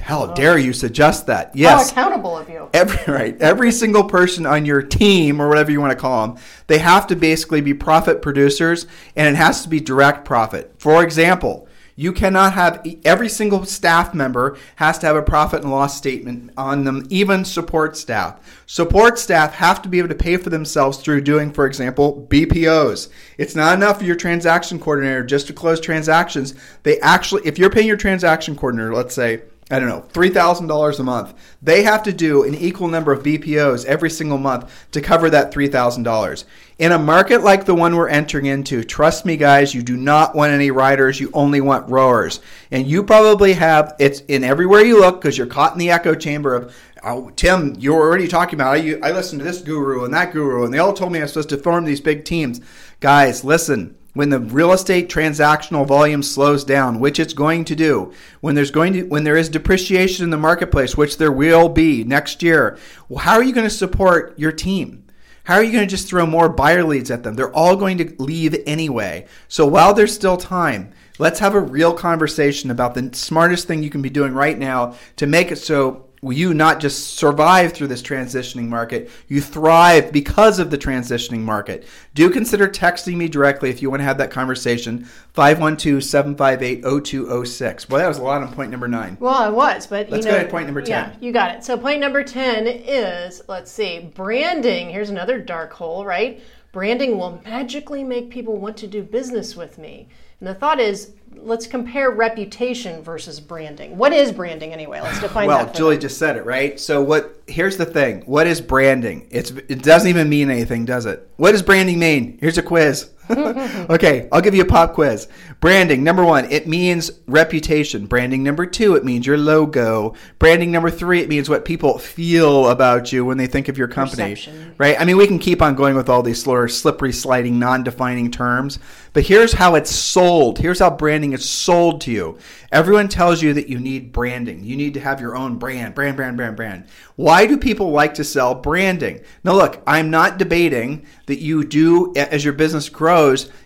[0.00, 0.34] How oh.
[0.34, 1.52] dare you suggest that?
[1.54, 2.68] yes How accountable of you.
[2.74, 6.36] Every right, every single person on your team or whatever you want to call them,
[6.66, 10.74] they have to basically be profit producers, and it has to be direct profit.
[10.78, 11.65] For example,
[11.96, 16.52] you cannot have every single staff member has to have a profit and loss statement
[16.56, 18.62] on them, even support staff.
[18.66, 23.08] Support staff have to be able to pay for themselves through doing, for example, BPOs.
[23.38, 26.54] It's not enough for your transaction coordinator just to close transactions.
[26.82, 31.02] They actually, if you're paying your transaction coordinator, let's say I don't know, $3,000 a
[31.02, 31.34] month.
[31.60, 35.52] They have to do an equal number of BPOs every single month to cover that
[35.52, 36.44] $3,000.
[36.78, 40.36] In a market like the one we're entering into, trust me, guys, you do not
[40.36, 41.18] want any riders.
[41.18, 42.38] You only want rowers.
[42.70, 46.14] And you probably have, it's in everywhere you look because you're caught in the echo
[46.14, 50.14] chamber of, oh, Tim, you're already talking about, I, I listened to this guru and
[50.14, 52.60] that guru, and they all told me I'm supposed to form these big teams.
[53.00, 58.12] Guys, listen when the real estate transactional volume slows down, which it's going to do,
[58.40, 62.02] when there's going to when there is depreciation in the marketplace, which there will be
[62.02, 65.04] next year, well, how are you going to support your team?
[65.44, 67.34] How are you going to just throw more buyer leads at them?
[67.34, 69.26] They're all going to leave anyway.
[69.48, 73.90] So while there's still time, let's have a real conversation about the smartest thing you
[73.90, 78.02] can be doing right now to make it so you not just survive through this
[78.02, 81.86] transitioning market, you thrive because of the transitioning market.
[82.14, 85.04] Do consider texting me directly if you want to have that conversation.
[85.34, 87.88] 512 758 0206.
[87.88, 89.16] Well, that was a lot on point number nine.
[89.20, 90.88] Well, it was, but Let's you go know, to point number 10.
[90.88, 91.64] Yeah, you got it.
[91.64, 94.90] So point number ten is let's see, branding.
[94.90, 96.42] Here's another dark hole, right?
[96.72, 100.08] Branding will magically make people want to do business with me.
[100.40, 103.96] And the thought is, let's compare reputation versus branding.
[103.96, 105.00] What is branding anyway?
[105.00, 105.70] Let's define Well, that.
[105.72, 106.02] for Julie them.
[106.02, 106.78] just said it, right?
[106.78, 108.22] So what here's the thing.
[108.26, 109.26] What is branding?
[109.30, 111.28] It's it doesn't even mean anything, does it?
[111.36, 112.38] What does branding mean?
[112.40, 113.10] Here's a quiz.
[113.90, 115.28] okay, I'll give you a pop quiz.
[115.60, 118.06] Branding, number one, it means reputation.
[118.06, 120.14] Branding number two, it means your logo.
[120.38, 123.88] Branding number three, it means what people feel about you when they think of your
[123.88, 124.34] company.
[124.34, 124.74] Perception.
[124.78, 125.00] Right?
[125.00, 128.30] I mean, we can keep on going with all these slur, slippery, sliding, non defining
[128.30, 128.78] terms,
[129.12, 130.58] but here's how it's sold.
[130.58, 132.38] Here's how branding is sold to you.
[132.70, 134.62] Everyone tells you that you need branding.
[134.62, 136.84] You need to have your own brand, brand, brand, brand, brand.
[137.14, 139.22] Why do people like to sell branding?
[139.42, 143.15] Now, look, I'm not debating that you do, as your business grows,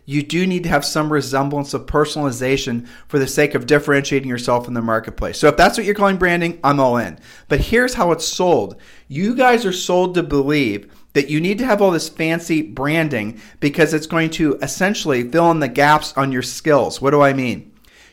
[0.05, 4.67] you do need to have some resemblance of personalization for the sake of differentiating yourself
[4.67, 5.39] in the marketplace.
[5.39, 7.19] So if that's what you're calling branding, I'm all in.
[7.49, 8.77] But here's how it's sold.
[9.09, 13.41] You guys are sold to believe that you need to have all this fancy branding
[13.59, 17.01] because it's going to essentially fill in the gaps on your skills.
[17.01, 17.70] What do I mean?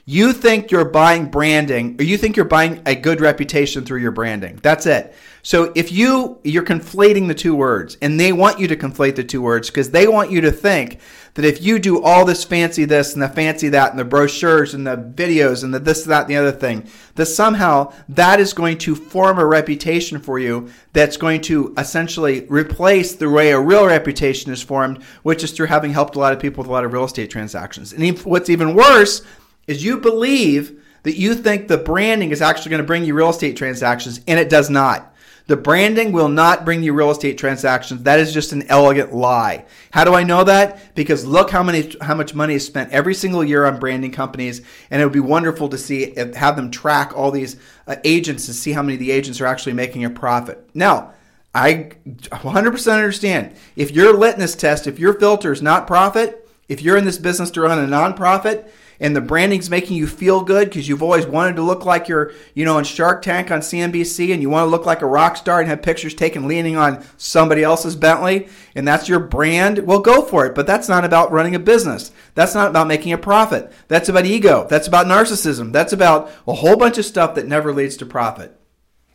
[0.09, 4.11] You think you're buying branding or you think you're buying a good reputation through your
[4.11, 4.57] branding.
[4.63, 5.13] That's it.
[5.43, 9.25] So if you you're conflating the two words and they want you to conflate the
[9.25, 10.99] two words because they want you to think
[11.33, 14.73] that if you do all this fancy this and the fancy that and the brochures
[14.73, 18.53] and the videos and the this that and the other thing that somehow that is
[18.53, 23.59] going to form a reputation for you that's going to essentially replace the way a
[23.59, 26.73] real reputation is formed which is through having helped a lot of people with a
[26.73, 29.21] lot of real estate transactions and what's even worse
[29.67, 33.29] is you believe that you think the branding is actually going to bring you real
[33.29, 35.13] estate transactions, and it does not.
[35.47, 38.03] The branding will not bring you real estate transactions.
[38.03, 39.65] That is just an elegant lie.
[39.91, 40.93] How do I know that?
[40.93, 44.61] Because look how many how much money is spent every single year on branding companies,
[44.91, 47.55] and it would be wonderful to see have them track all these
[47.87, 50.69] uh, agents to see how many of the agents are actually making a profit.
[50.73, 51.13] Now,
[51.55, 56.97] I 100% understand if your litmus test, if your filter is not profit, if you're
[56.97, 60.87] in this business to run a nonprofit and the branding's making you feel good because
[60.87, 64.41] you've always wanted to look like you're, you know, on Shark Tank on CNBC and
[64.41, 67.63] you want to look like a rock star and have pictures taken leaning on somebody
[67.63, 70.55] else's Bentley and that's your brand, well, go for it.
[70.55, 72.11] But that's not about running a business.
[72.35, 73.71] That's not about making a profit.
[73.87, 74.67] That's about ego.
[74.69, 75.71] That's about narcissism.
[75.71, 78.57] That's about a whole bunch of stuff that never leads to profit.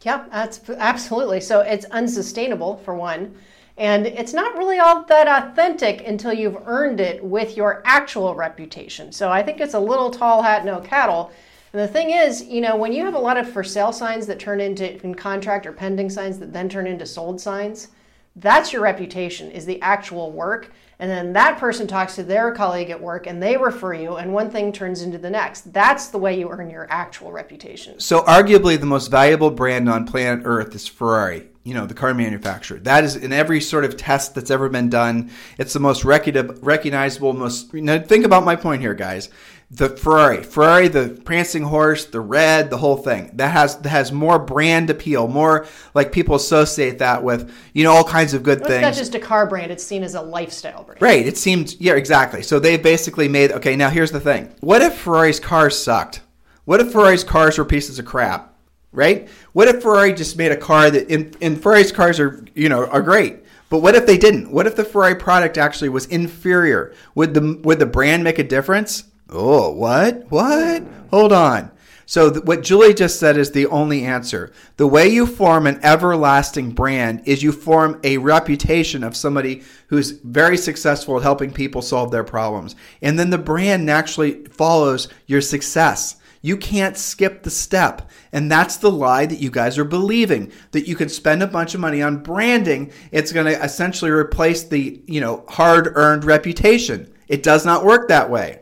[0.02, 1.40] Yeah, that's absolutely.
[1.40, 3.36] So it's unsustainable for one.
[3.82, 9.10] And it's not really all that authentic until you've earned it with your actual reputation.
[9.10, 11.32] So I think it's a little tall hat, no cattle.
[11.72, 14.28] And the thing is, you know, when you have a lot of for sale signs
[14.28, 17.88] that turn into in contract or pending signs that then turn into sold signs,
[18.36, 20.70] that's your reputation, is the actual work.
[21.00, 24.32] And then that person talks to their colleague at work and they refer you, and
[24.32, 25.72] one thing turns into the next.
[25.72, 27.98] That's the way you earn your actual reputation.
[27.98, 32.12] So, arguably, the most valuable brand on planet Earth is Ferrari, you know, the car
[32.14, 32.78] manufacturer.
[32.80, 35.30] That is in every sort of test that's ever been done.
[35.58, 37.72] It's the most recognizable, most.
[37.72, 39.28] You know, think about my point here, guys
[39.72, 43.30] the Ferrari, Ferrari, the prancing horse, the red, the whole thing.
[43.34, 47.92] That has that has more brand appeal, more like people associate that with you know
[47.92, 48.86] all kinds of good well, things.
[48.86, 51.00] It's not just a car brand; it's seen as a lifestyle brand.
[51.00, 51.26] Right.
[51.26, 52.42] It seems yeah, exactly.
[52.42, 53.74] So they basically made okay.
[53.74, 56.20] Now here's the thing: what if Ferrari's cars sucked?
[56.66, 58.51] What if Ferrari's cars were pieces of crap?
[58.92, 59.28] Right?
[59.52, 62.86] What if Ferrari just made a car that in, in Ferrari's cars are you know
[62.86, 63.38] are great?
[63.70, 64.52] But what if they didn't?
[64.52, 66.92] What if the Ferrari product actually was inferior?
[67.14, 69.04] Would the would the brand make a difference?
[69.30, 70.30] Oh, what?
[70.30, 70.84] What?
[71.10, 71.70] Hold on.
[72.04, 74.52] So, th- what Julie just said is the only answer.
[74.76, 80.10] The way you form an everlasting brand is you form a reputation of somebody who's
[80.10, 82.76] very successful at helping people solve their problems.
[83.00, 86.16] And then the brand naturally follows your success.
[86.42, 88.10] You can't skip the step.
[88.32, 91.74] And that's the lie that you guys are believing that you can spend a bunch
[91.74, 92.92] of money on branding.
[93.12, 97.12] It's going to essentially replace the, you know, hard-earned reputation.
[97.28, 98.60] It does not work that way.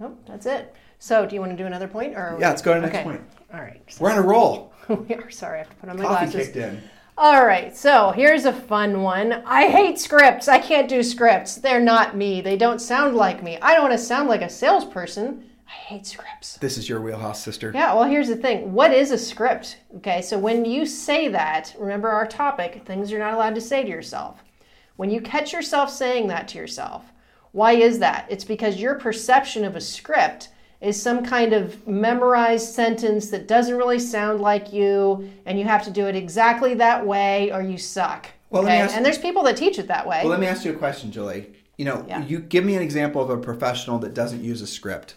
[0.00, 0.74] Oh, that's it.
[1.00, 2.98] So, do you want to do another point, or yeah, let's go to the next
[2.98, 3.04] okay.
[3.04, 3.22] point.
[3.52, 3.80] All right.
[3.88, 4.72] So We're on a roll.
[4.88, 5.30] we are.
[5.30, 6.46] Sorry, I have to put on my Coffee glasses.
[6.46, 6.82] kicked in.
[7.16, 9.32] All right, so here's a fun one.
[9.44, 10.46] I hate scripts.
[10.46, 11.56] I can't do scripts.
[11.56, 12.40] They're not me.
[12.40, 13.58] They don't sound like me.
[13.60, 15.44] I don't want to sound like a salesperson.
[15.68, 16.56] I hate scripts.
[16.56, 17.70] This is your wheelhouse, sister.
[17.74, 18.72] Yeah, well, here's the thing.
[18.72, 19.76] What is a script?
[19.96, 23.82] Okay, so when you say that, remember our topic things you're not allowed to say
[23.82, 24.42] to yourself.
[24.96, 27.04] When you catch yourself saying that to yourself,
[27.52, 28.26] why is that?
[28.30, 30.48] It's because your perception of a script
[30.80, 35.84] is some kind of memorized sentence that doesn't really sound like you, and you have
[35.84, 38.28] to do it exactly that way or you suck.
[38.50, 38.88] Well, okay?
[38.92, 40.20] and there's people that teach it that way.
[40.22, 41.52] Well, let me ask you a question, Julie.
[41.76, 42.24] You know, yeah.
[42.24, 45.14] you give me an example of a professional that doesn't use a script.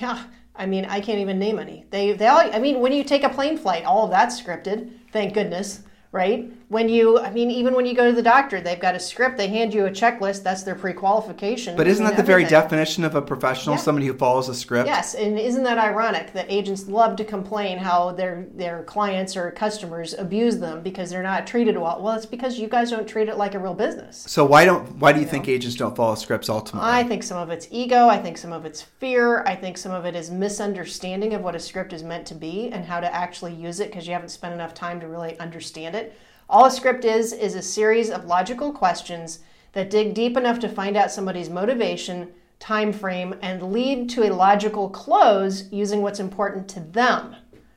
[0.00, 0.24] Yeah,
[0.54, 1.86] I mean, I can't even name any.
[1.90, 2.40] They, they all.
[2.40, 4.90] I mean, when you take a plane flight, all of that's scripted.
[5.12, 6.50] Thank goodness right?
[6.68, 9.38] When you, I mean, even when you go to the doctor, they've got a script,
[9.38, 11.74] they hand you a checklist, that's their pre qualification.
[11.74, 13.80] But isn't that the very definition of a professional, yeah.
[13.80, 14.86] somebody who follows a script?
[14.86, 19.50] Yes, and isn't that ironic that agents love to complain how their, their clients or
[19.52, 22.02] customers abuse them because they're not treated well?
[22.02, 24.24] Well, it's because you guys don't treat it like a real business.
[24.28, 25.54] So why don't why do you, you think know?
[25.54, 26.90] agents don't follow scripts ultimately?
[26.90, 29.92] I think some of it's ego, I think some of it's fear, I think some
[29.92, 33.14] of it is misunderstanding of what a script is meant to be and how to
[33.14, 36.14] actually use it because you haven't spent enough time to really understand it.
[36.50, 39.40] All a script is is a series of logical questions
[39.72, 44.32] that dig deep enough to find out somebody's motivation, time frame, and lead to a
[44.32, 47.36] logical close using what's important to them.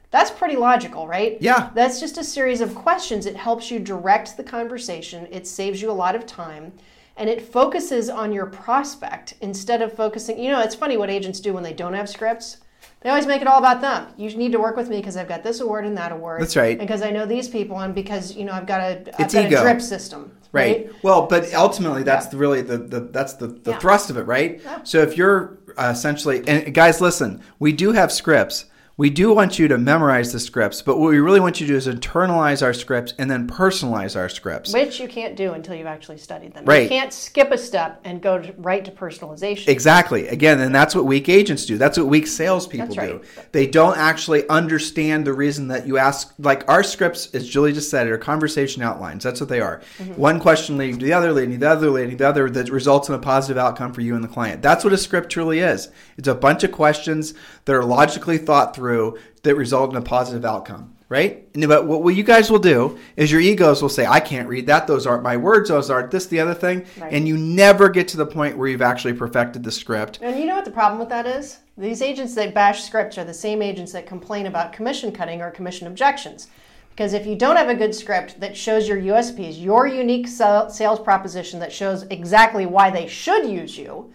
[0.10, 1.38] That's pretty logical, right?
[1.42, 1.70] Yeah.
[1.74, 3.26] That's just a series of questions.
[3.26, 6.72] It helps you direct the conversation, it saves you a lot of time,
[7.18, 10.40] and it focuses on your prospect instead of focusing.
[10.40, 12.58] You know, it's funny what agents do when they don't have scripts.
[13.02, 14.08] They always make it all about them.
[14.18, 16.42] You need to work with me because I've got this award and that award.
[16.42, 16.78] That's right.
[16.78, 19.50] Because I know these people, and because you know I've got a, I've got a
[19.50, 20.32] drip system.
[20.52, 20.86] Right.
[20.86, 21.04] right.
[21.04, 22.40] Well, but ultimately, that's yeah.
[22.40, 23.80] really the, the that's the, the yeah.
[23.80, 24.62] thrust of it, right?
[24.64, 24.84] Yeah.
[24.84, 28.66] So if you're uh, essentially, and guys, listen, we do have scripts
[28.98, 31.74] we do want you to memorize the scripts, but what we really want you to
[31.74, 34.74] do is internalize our scripts and then personalize our scripts.
[34.74, 36.66] Which you can't do until you've actually studied them.
[36.66, 36.84] Right.
[36.84, 39.70] You can't skip a step and go to, right to personalization.
[39.70, 40.28] Exactly.
[40.28, 41.78] Again, and that's what weak agents do.
[41.78, 43.22] That's what weak salespeople right.
[43.22, 43.22] do.
[43.54, 46.34] They don't actually understand the reason that you ask.
[46.38, 49.24] Like our scripts, as Julie just said, are conversation outlines.
[49.24, 49.82] That's what they are.
[50.00, 50.14] Mm-hmm.
[50.16, 52.70] One question leading to the other, leading to the other, leading to the other, that
[52.70, 54.62] results in a positive outcome for you and the client.
[54.62, 55.90] That's what a script truly is.
[56.18, 57.34] It's a bunch of questions
[57.66, 61.48] that are logically thought through that result in a positive outcome, right?
[61.54, 64.68] And but what you guys will do is your egos will say, "I can't read
[64.68, 64.88] that.
[64.88, 65.70] Those aren't my words.
[65.70, 67.12] Those aren't this, the other thing," right.
[67.14, 70.20] and you never get to the point where you've actually perfected the script.
[70.22, 71.60] And you know what the problem with that is?
[71.78, 75.52] These agents that bash scripts are the same agents that complain about commission cutting or
[75.52, 76.48] commission objections.
[76.92, 81.00] Because if you don't have a good script that shows your USPs, your unique sales
[81.00, 84.12] proposition that shows exactly why they should use you,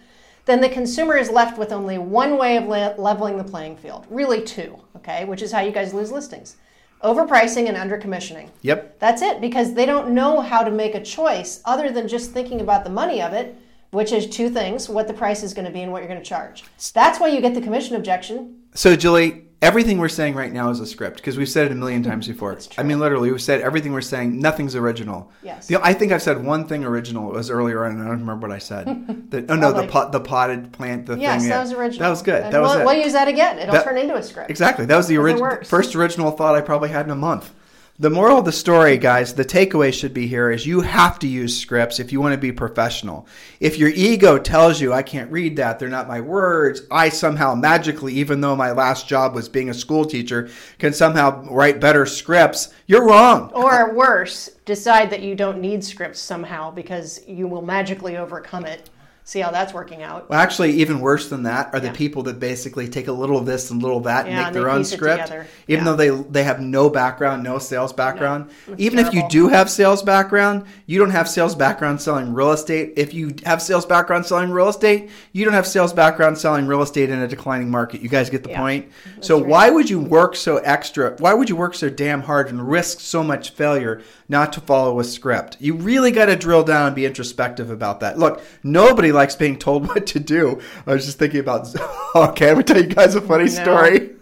[0.47, 4.07] then the consumer is left with only one way of le- leveling the playing field.
[4.09, 6.57] Really, two, okay, which is how you guys lose listings
[7.03, 8.49] overpricing and undercommissioning.
[8.61, 8.99] Yep.
[8.99, 12.61] That's it, because they don't know how to make a choice other than just thinking
[12.61, 13.55] about the money of it,
[13.91, 16.21] which is two things what the price is going to be and what you're going
[16.21, 16.63] to charge.
[16.93, 18.61] That's why you get the commission objection.
[18.73, 21.75] So, Julie, everything we're saying right now is a script because we've said it a
[21.75, 22.57] million times before.
[22.77, 24.39] I mean, literally, we've said everything we're saying.
[24.39, 25.31] Nothing's original.
[25.43, 25.67] Yes.
[25.67, 27.29] The, I think I've said one thing original.
[27.29, 28.85] It was earlier on, and I don't remember what I said.
[29.31, 31.05] the, oh no, oh, the pot, the potted plant.
[31.05, 31.49] The Yes, thing.
[31.49, 31.61] Yes, that yeah.
[31.61, 32.03] was original.
[32.03, 32.43] That was good.
[32.43, 32.85] And That was we'll, it.
[32.85, 33.59] we'll use that again.
[33.59, 34.49] It'll That- turn into a script.
[34.49, 34.85] Exactly.
[34.85, 37.53] That was the original first original thought I probably had in a month.
[37.99, 41.27] The moral of the story, guys, the takeaway should be here is you have to
[41.27, 43.25] use scripts if you want to be professional.
[43.59, 47.55] If your ego tells you, I can't read that, they're not my words, I somehow
[47.55, 52.05] magically, even though my last job was being a school teacher, can somehow write better
[52.05, 53.51] scripts, you're wrong.
[53.55, 58.91] Or worse, decide that you don't need scripts somehow because you will magically overcome it.
[59.27, 60.29] See how that's working out.
[60.29, 61.91] Well, actually, even worse than that are the Yeah.
[61.91, 64.37] people that basically take a little of this and a little of that and Yeah,
[64.37, 65.29] make and their own script,
[65.67, 65.91] even Yeah.
[65.91, 68.45] though they they have no background, no sales background.
[68.69, 72.53] it's even if you do have sales background, you don't have sales background selling real
[72.53, 72.93] estate.
[72.95, 76.81] If you have sales background selling real estate, you don't have sales background selling real
[76.81, 77.99] estate in a declining market.
[77.99, 78.85] You guys get the point.
[79.19, 79.45] So right.
[79.45, 81.15] why would you work so extra?
[81.19, 83.99] Why would you work so damn hard and risk so much failure
[84.29, 85.57] not to follow a script?
[85.59, 88.17] You really got to drill down and be introspective about that.
[88.17, 90.61] Look, nobody likes being told what to do.
[90.85, 91.67] I was just thinking about.
[92.15, 94.15] Okay, I'm gonna tell you guys a funny story.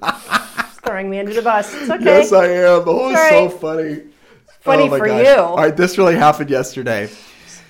[0.84, 1.74] Throwing me under the bus.
[1.74, 2.04] It's okay.
[2.04, 2.84] Yes, I am.
[2.88, 3.62] Oh, it's It's so right.
[3.62, 4.04] funny.
[4.62, 5.26] Funny Oh for gosh.
[5.26, 5.36] you.
[5.36, 7.10] All right, this really happened yesterday.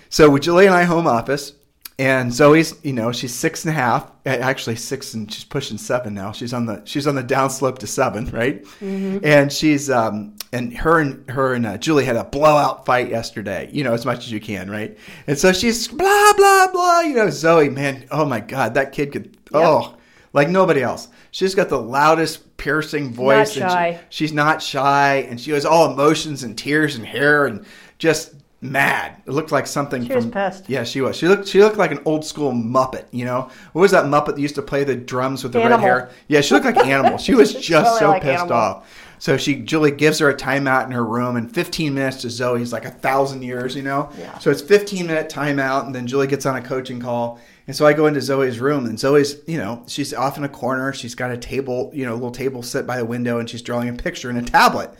[0.09, 1.53] So with Julie and I home office,
[1.99, 4.11] and Zoe's, you know, she's six and a half.
[4.25, 6.31] eh, Actually, six and she's pushing seven now.
[6.31, 8.63] She's on the she's on the downslope to seven, right?
[8.81, 9.19] Mm-hmm.
[9.23, 13.69] And she's um and her and her and uh, Julie had a blowout fight yesterday.
[13.71, 14.97] You know, as much as you can, right?
[15.27, 17.01] And so she's blah blah blah.
[17.01, 19.95] You know, Zoe, man, oh my god, that kid could oh
[20.33, 21.07] like nobody else.
[21.31, 23.55] She's got the loudest piercing voice.
[23.57, 23.75] and she-
[24.09, 27.65] she's not shy, and she was all emotions and tears and hair and
[27.97, 28.33] just
[28.71, 29.21] mad.
[29.25, 30.15] It looked like something She from.
[30.17, 30.69] was pissed.
[30.69, 31.15] Yeah, she was.
[31.15, 31.47] She looked.
[31.47, 33.05] She looked like an old school Muppet.
[33.11, 35.77] You know, what was that Muppet that used to play the drums with the Animal.
[35.79, 36.09] red hair?
[36.27, 37.17] Yeah, she looked like an animal.
[37.17, 38.53] She was just Totally so like pissed Animal.
[38.57, 39.01] off.
[39.17, 42.73] So she Julie gives her a timeout in her room, and 15 minutes to Zoe's
[42.73, 43.75] like a thousand years.
[43.75, 44.09] You know.
[44.17, 44.37] Yeah.
[44.39, 47.39] So it's 15 minute timeout, and then Julie gets on a coaching call.
[47.67, 50.49] And so I go into Zoe's room, and Zoe's, you know, she's off in a
[50.49, 50.93] corner.
[50.93, 53.63] She's got a table, you know, a little table set by the window, and she's
[53.63, 54.91] drawing a picture in a tablet.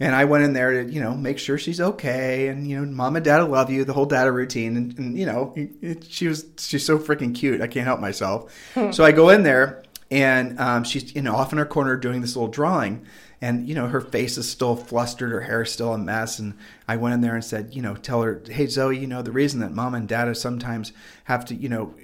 [0.00, 2.86] And I went in there to, you know, make sure she's okay, and you know,
[2.90, 6.28] mom and dad love you, the whole data routine, and, and you know, it, she
[6.28, 7.60] was she's so freaking cute.
[7.60, 8.52] I can't help myself.
[8.92, 12.20] so I go in there, and um, she's you know off in her corner doing
[12.20, 13.04] this little drawing,
[13.40, 16.54] and you know her face is still flustered, her hair is still a mess, and
[16.86, 19.32] I went in there and said, you know, tell her, hey Zoe, you know, the
[19.32, 20.92] reason that mom and dad sometimes
[21.24, 21.94] have to, you know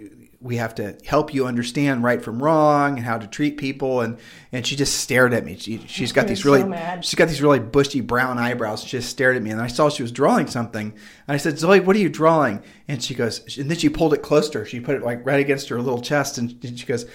[0.44, 4.02] we have to help you understand right from wrong and how to treat people.
[4.02, 4.18] And
[4.52, 5.56] and she just stared at me.
[5.56, 7.02] She, she's got these so really mad.
[7.02, 8.84] she's got these really bushy brown eyebrows.
[8.84, 9.50] She just stared at me.
[9.50, 10.92] And i saw she was drawing something.
[10.92, 12.62] And i said zoe what are you drawing?
[12.86, 14.66] And she goes and then she pulled it close to her.
[14.66, 16.36] She put it like right against her little chest.
[16.36, 17.06] And she goes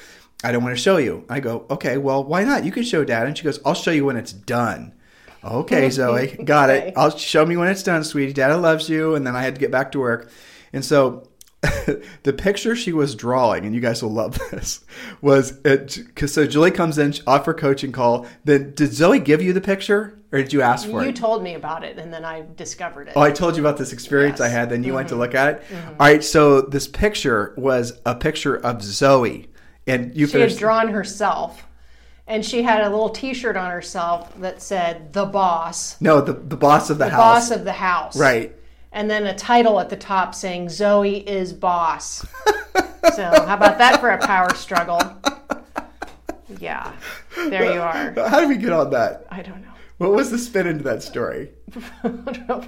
[0.44, 1.24] i don't want to show you.
[1.30, 2.66] I go okay well why not?
[2.66, 3.28] You can show dad.
[3.28, 4.94] And she goes i'll show you when it's done.
[5.44, 6.88] Okay zoe got Okay.
[6.88, 6.94] it.
[6.98, 8.34] I'll show me when it's done sweetie.
[8.34, 9.14] Dad loves you.
[9.14, 10.32] And then i had to get back to work.
[10.74, 11.29] And so
[12.24, 14.84] the picture she was drawing, and you guys will love this,
[15.22, 18.26] was because so Julie comes in off her coaching call.
[18.46, 21.06] Then did Zoe give you the picture, or did you ask for You it?
[21.08, 23.14] You told me about it, and then I discovered it.
[23.16, 24.52] Oh, I told you about this experience I Yes.
[24.52, 24.60] Mm-hmm.
[24.60, 24.70] had.
[24.70, 25.64] Then you went to look at it.
[25.74, 29.50] All right, so this picture was a picture of Zoe,
[29.86, 31.66] and you she had drawn herself,
[32.26, 36.56] and she had a little T-shirt on herself that said "The Boss," no, the the
[36.56, 37.12] boss of the, house.
[37.12, 38.56] the house, boss of the house, right?
[38.92, 42.26] And then a title at the top saying "Zoe is boss."
[43.14, 45.02] so how about that for a power struggle?
[46.60, 46.92] Yeah,
[47.36, 48.14] there you are.
[48.30, 49.28] How did we get on that?
[49.30, 49.69] I don't know.
[50.00, 51.50] What was the spin into that story?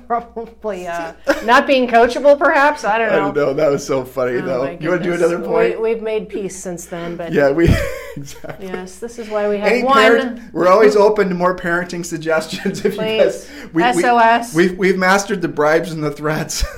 [0.05, 1.13] Probably uh,
[1.45, 2.83] not being coachable, perhaps.
[2.83, 3.13] I don't know.
[3.13, 3.53] I don't know.
[3.53, 4.69] That was so funny Oh, though.
[4.71, 5.79] You want to do another point?
[5.79, 7.69] We, we've made peace since then, but yeah, we
[8.17, 8.67] exactly.
[8.67, 9.93] yes, this is why we have Any one.
[9.95, 12.83] parent, we're always open to more parenting suggestions.
[12.83, 13.49] If Please.
[13.49, 14.53] you guys, SOS.
[14.53, 16.65] We, have we've mastered the bribes and the threats.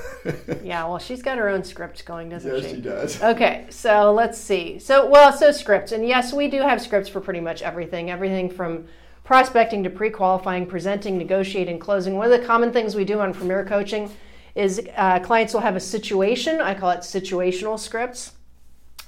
[0.62, 2.76] Yeah, well, she's got her own script going, doesn't yes, she?
[2.76, 3.22] she does.
[3.22, 4.78] Okay, so let's see.
[4.78, 5.92] So, well, so scripts.
[5.92, 8.10] And yes, we do have scripts for pretty much everything.
[8.10, 8.86] Everything from
[9.24, 12.16] prospecting to pre qualifying, presenting, negotiating, closing.
[12.16, 14.10] One of the common things we do on Premier Coaching
[14.54, 16.60] is uh, clients will have a situation.
[16.60, 18.32] I call it situational scripts.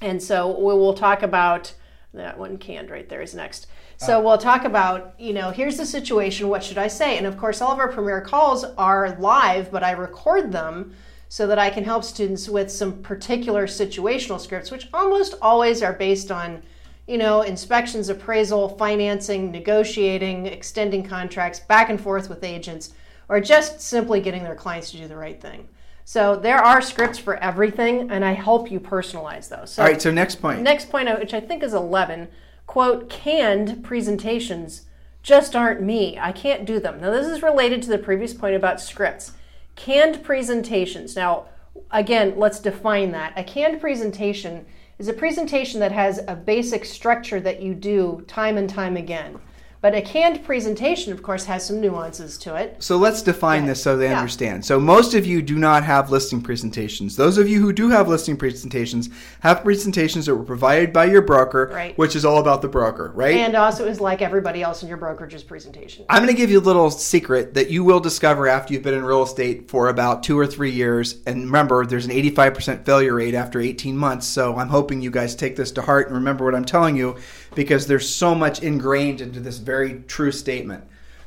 [0.01, 1.73] And so we will talk about
[2.13, 3.67] that one canned right there is next.
[3.97, 7.17] So we'll talk about, you know, here's the situation, what should I say?
[7.17, 10.93] And of course, all of our premier calls are live, but I record them
[11.29, 15.93] so that I can help students with some particular situational scripts, which almost always are
[15.93, 16.61] based on,
[17.07, 22.93] you know, inspections, appraisal, financing, negotiating, extending contracts, back and forth with agents,
[23.29, 25.67] or just simply getting their clients to do the right thing.
[26.03, 29.73] So there are scripts for everything, and I help you personalize those.
[29.73, 30.61] So All right, so next point.
[30.61, 32.27] next point, which I think is 11,
[32.65, 34.83] quote, canned presentations
[35.21, 36.17] just aren't me.
[36.17, 37.01] I can't do them.
[37.01, 39.33] Now, this is related to the previous point about scripts.
[39.75, 41.17] Canned presentations.
[41.17, 41.47] Now,
[41.91, 43.33] again, let's define that.
[43.35, 44.65] A canned presentation
[44.99, 49.39] is a presentation that has a basic structure that you do time and time again.
[49.79, 52.77] But a canned presentation, of course, has some nuances to it.
[52.79, 53.69] So let's define Yeah.
[53.69, 54.17] this so they Yeah.
[54.17, 54.65] understand.
[54.65, 57.15] So most of you do not have listing presentations.
[57.15, 59.09] Those of you who do have listing presentations
[59.41, 61.95] have presentations that were provided by your broker, Right.
[61.95, 63.35] which is all about the broker, right?
[63.37, 66.05] And also is like everybody else in your brokerage's presentation.
[66.09, 68.95] I'm going to give you a little secret that you will discover after you've been
[68.95, 71.17] in real estate for about two or three years.
[71.27, 74.25] And remember, there's an 85% failure rate after 18 months.
[74.25, 77.15] So I'm hoping you guys take this to heart and remember what I'm telling you
[77.55, 80.83] because there's so much ingrained into this very true statement.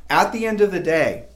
[0.09, 1.27] At the end of the day,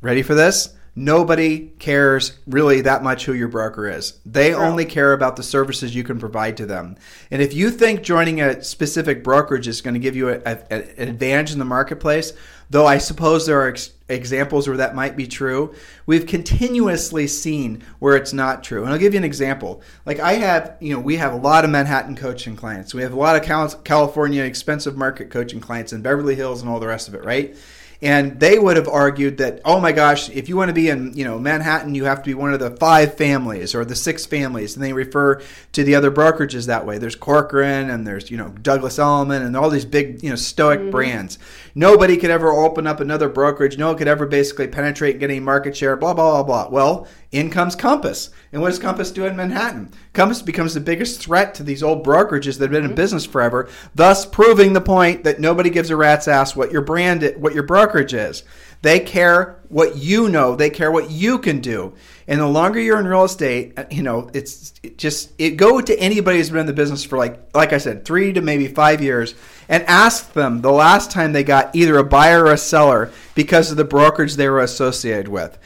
[0.00, 0.74] ready for this?
[0.96, 4.18] Nobody cares really that much who your broker is.
[4.26, 6.96] They only care about the services you can provide to them.
[7.30, 10.72] And if you think joining a specific brokerage is going to give you a, a-
[10.72, 12.32] an advantage in the marketplace,
[12.70, 15.74] though I suppose there are ex- examples where that might be true,
[16.06, 18.84] we've continuously seen where it's not true.
[18.84, 19.82] And I'll give you an example.
[20.06, 22.94] Like I have, you know, we have a lot of Manhattan coaching clients.
[22.94, 26.70] We have a lot of Cal- California expensive market coaching clients in Beverly Hills and
[26.70, 27.54] all the rest of it, right?
[28.02, 31.12] and they would have argued that oh my gosh if you want to be in
[31.14, 34.24] you know manhattan you have to be one of the five families or the six
[34.24, 35.40] families and they refer
[35.72, 39.56] to the other brokerages that way there's corcoran and there's you know douglas elliman and
[39.56, 40.90] all these big you know stoic mm-hmm.
[40.90, 41.38] brands
[41.74, 43.78] nobody could ever open up another brokerage.
[43.78, 46.70] No one could ever basically penetrate and get any market share blah blah blah blah.
[46.70, 48.30] Well in comes compass.
[48.52, 49.92] And what does compass do in manhattan?
[50.12, 52.96] Compass becomes the biggest threat to these old brokerages that have been in mm-hmm.
[52.96, 57.22] business forever thus proving the point that nobody gives a rat's ass what your brand
[57.36, 58.42] what your brokerage is.
[58.82, 60.56] They care what you know.
[60.56, 61.94] They care what you can do
[62.30, 65.80] and the longer you're in real estate uh, you know it's it just it go
[65.80, 68.68] to anybody who's been in the business for like like i said three to maybe
[68.68, 69.34] five years
[69.68, 73.70] and ask them the last time they got either a buyer or a seller because
[73.70, 75.58] of the brokerage they were associated with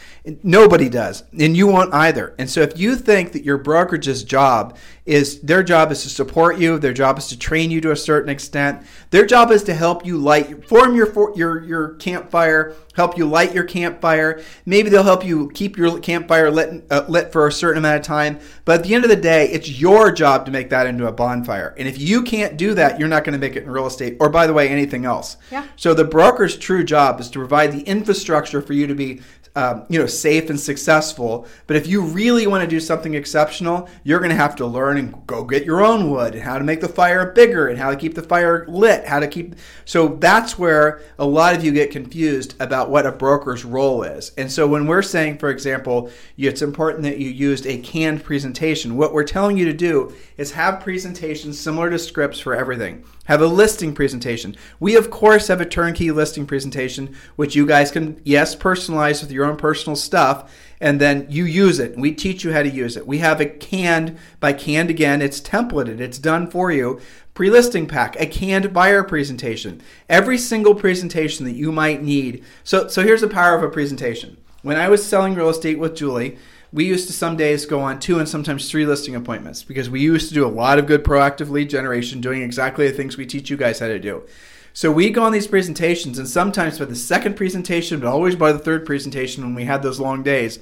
[0.43, 2.35] nobody does and you won't either.
[2.39, 6.59] And so if you think that your brokerage's job is their job is to support
[6.59, 9.75] you their job is to train you to a certain extent their job is to
[9.75, 14.43] help you light form your your your campfire help you light your campfire.
[14.65, 18.03] Maybe they'll help you keep your campfire lit, uh, lit for a certain amount of
[18.03, 18.39] time.
[18.65, 21.13] But at the end of the day it's your job to make that into a
[21.13, 21.75] bonfire.
[21.77, 24.17] And if you can't do that you're not going to make it in real estate
[24.21, 25.37] or by the way anything else.
[25.51, 25.67] Yeah.
[25.77, 29.21] so the broker's true job is to provide the infrastructure for you to be
[29.57, 31.47] um, you know safe and successful.
[31.67, 34.97] But if you really want to do something exceptional you're going to have to learn
[34.97, 37.91] and go get your own wood and how to make the fire bigger and how
[37.91, 41.73] to keep the fire lit how to keep so that's where a lot of you
[41.73, 44.33] get confused about what a broker's role is.
[44.37, 48.97] And so when we're saying for example it's important that you used a canned presentation
[48.97, 53.41] what we're telling you to do is have presentations similar to scripts for everything have
[53.41, 54.55] a listing presentation.
[54.79, 59.33] We, of course, have a turnkey listing presentation, which you guys can, yes, personalize with
[59.33, 61.97] your own personal stuff, and then you use it.
[61.97, 63.07] We teach you how to use it.
[63.07, 67.01] We have a canned, by canned again, it's templated, it's done for you.
[67.33, 69.83] Pre listing pack, a canned buyer presentation.
[70.09, 72.45] Every single presentation that you might need.
[72.63, 74.37] So, so here's the power of a presentation.
[74.63, 76.39] When I was selling real estate with Julie,
[76.75, 80.01] we used to some days go on two and sometimes three listing appointments because we
[80.01, 83.25] used to do a lot of good proactive lead generation doing exactly the things we
[83.25, 84.25] teach you guys how to do.
[84.73, 88.51] So we go on these presentations, and sometimes by the second presentation, but always by
[88.51, 90.59] the third presentation when we had those long days.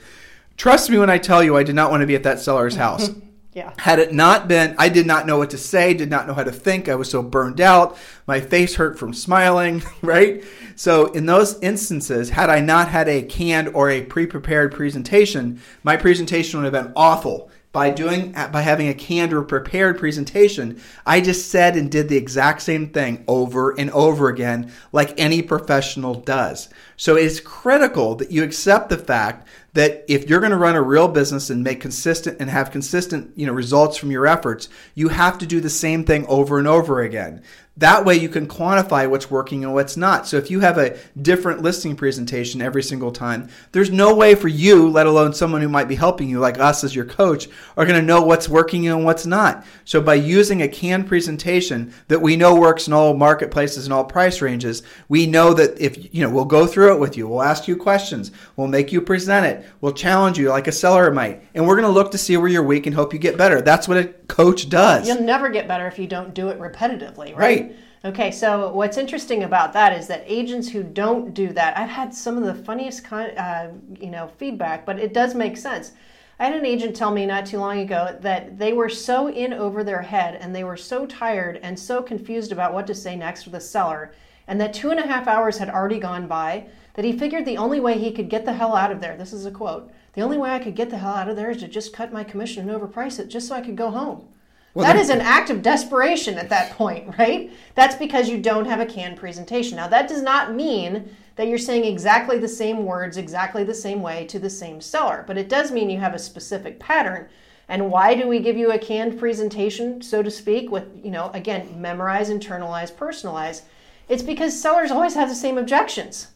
[0.58, 2.76] Trust me when I tell you, I did not want to be at that seller's
[2.76, 3.10] house.
[3.52, 3.74] Yeah.
[3.76, 6.44] Had it not been, I did not know what to say, did not know how
[6.44, 6.88] to think.
[6.88, 7.98] I was so burned out.
[8.26, 10.42] My face hurt from smiling, right?
[10.74, 15.60] So, in those instances, had I not had a canned or a pre prepared presentation,
[15.82, 17.50] my presentation would have been awful.
[17.72, 22.18] By doing, by having a canned or prepared presentation, I just said and did the
[22.18, 26.68] exact same thing over and over again, like any professional does.
[26.98, 30.82] So it's critical that you accept the fact that if you're going to run a
[30.82, 35.08] real business and make consistent and have consistent, you know, results from your efforts, you
[35.08, 37.42] have to do the same thing over and over again.
[37.78, 40.26] That way you can quantify what's working and what's not.
[40.26, 44.48] So if you have a different listing presentation every single time, there's no way for
[44.48, 47.48] you, let alone someone who might be helping you like us as your coach,
[47.78, 49.64] are going to know what's working and what's not.
[49.86, 54.04] So by using a canned presentation that we know works in all marketplaces and all
[54.04, 57.26] price ranges, we know that if you know, we'll go through it with you.
[57.26, 58.32] We'll ask you questions.
[58.56, 59.66] We'll make you present it.
[59.80, 61.42] We'll challenge you like a seller might.
[61.54, 63.62] And we're going to look to see where you're weak and hope you get better.
[63.62, 65.08] That's what a coach does.
[65.08, 67.38] You'll never get better if you don't do it repetitively, right?
[67.38, 67.61] Right.
[68.04, 72.12] Okay, so what's interesting about that is that agents who don't do that, I've had
[72.12, 73.68] some of the funniest kind, uh,
[74.00, 75.92] you know, feedback, but it does make sense.
[76.40, 79.52] I had an agent tell me not too long ago that they were so in
[79.52, 83.14] over their head and they were so tired and so confused about what to say
[83.14, 84.12] next with the seller,
[84.48, 87.56] and that two and a half hours had already gone by, that he figured the
[87.56, 90.22] only way he could get the hell out of there, this is a quote, the
[90.22, 92.24] only way I could get the hell out of there is to just cut my
[92.24, 94.26] commission and overprice it just so I could go home.
[94.74, 97.50] Well, that is an act of desperation at that point, right?
[97.74, 99.76] That's because you don't have a canned presentation.
[99.76, 104.02] Now, that does not mean that you're saying exactly the same words, exactly the same
[104.02, 107.28] way to the same seller, but it does mean you have a specific pattern.
[107.68, 111.30] And why do we give you a canned presentation, so to speak, with, you know,
[111.32, 113.62] again, memorize, internalize, personalize?
[114.08, 116.28] It's because sellers always have the same objections.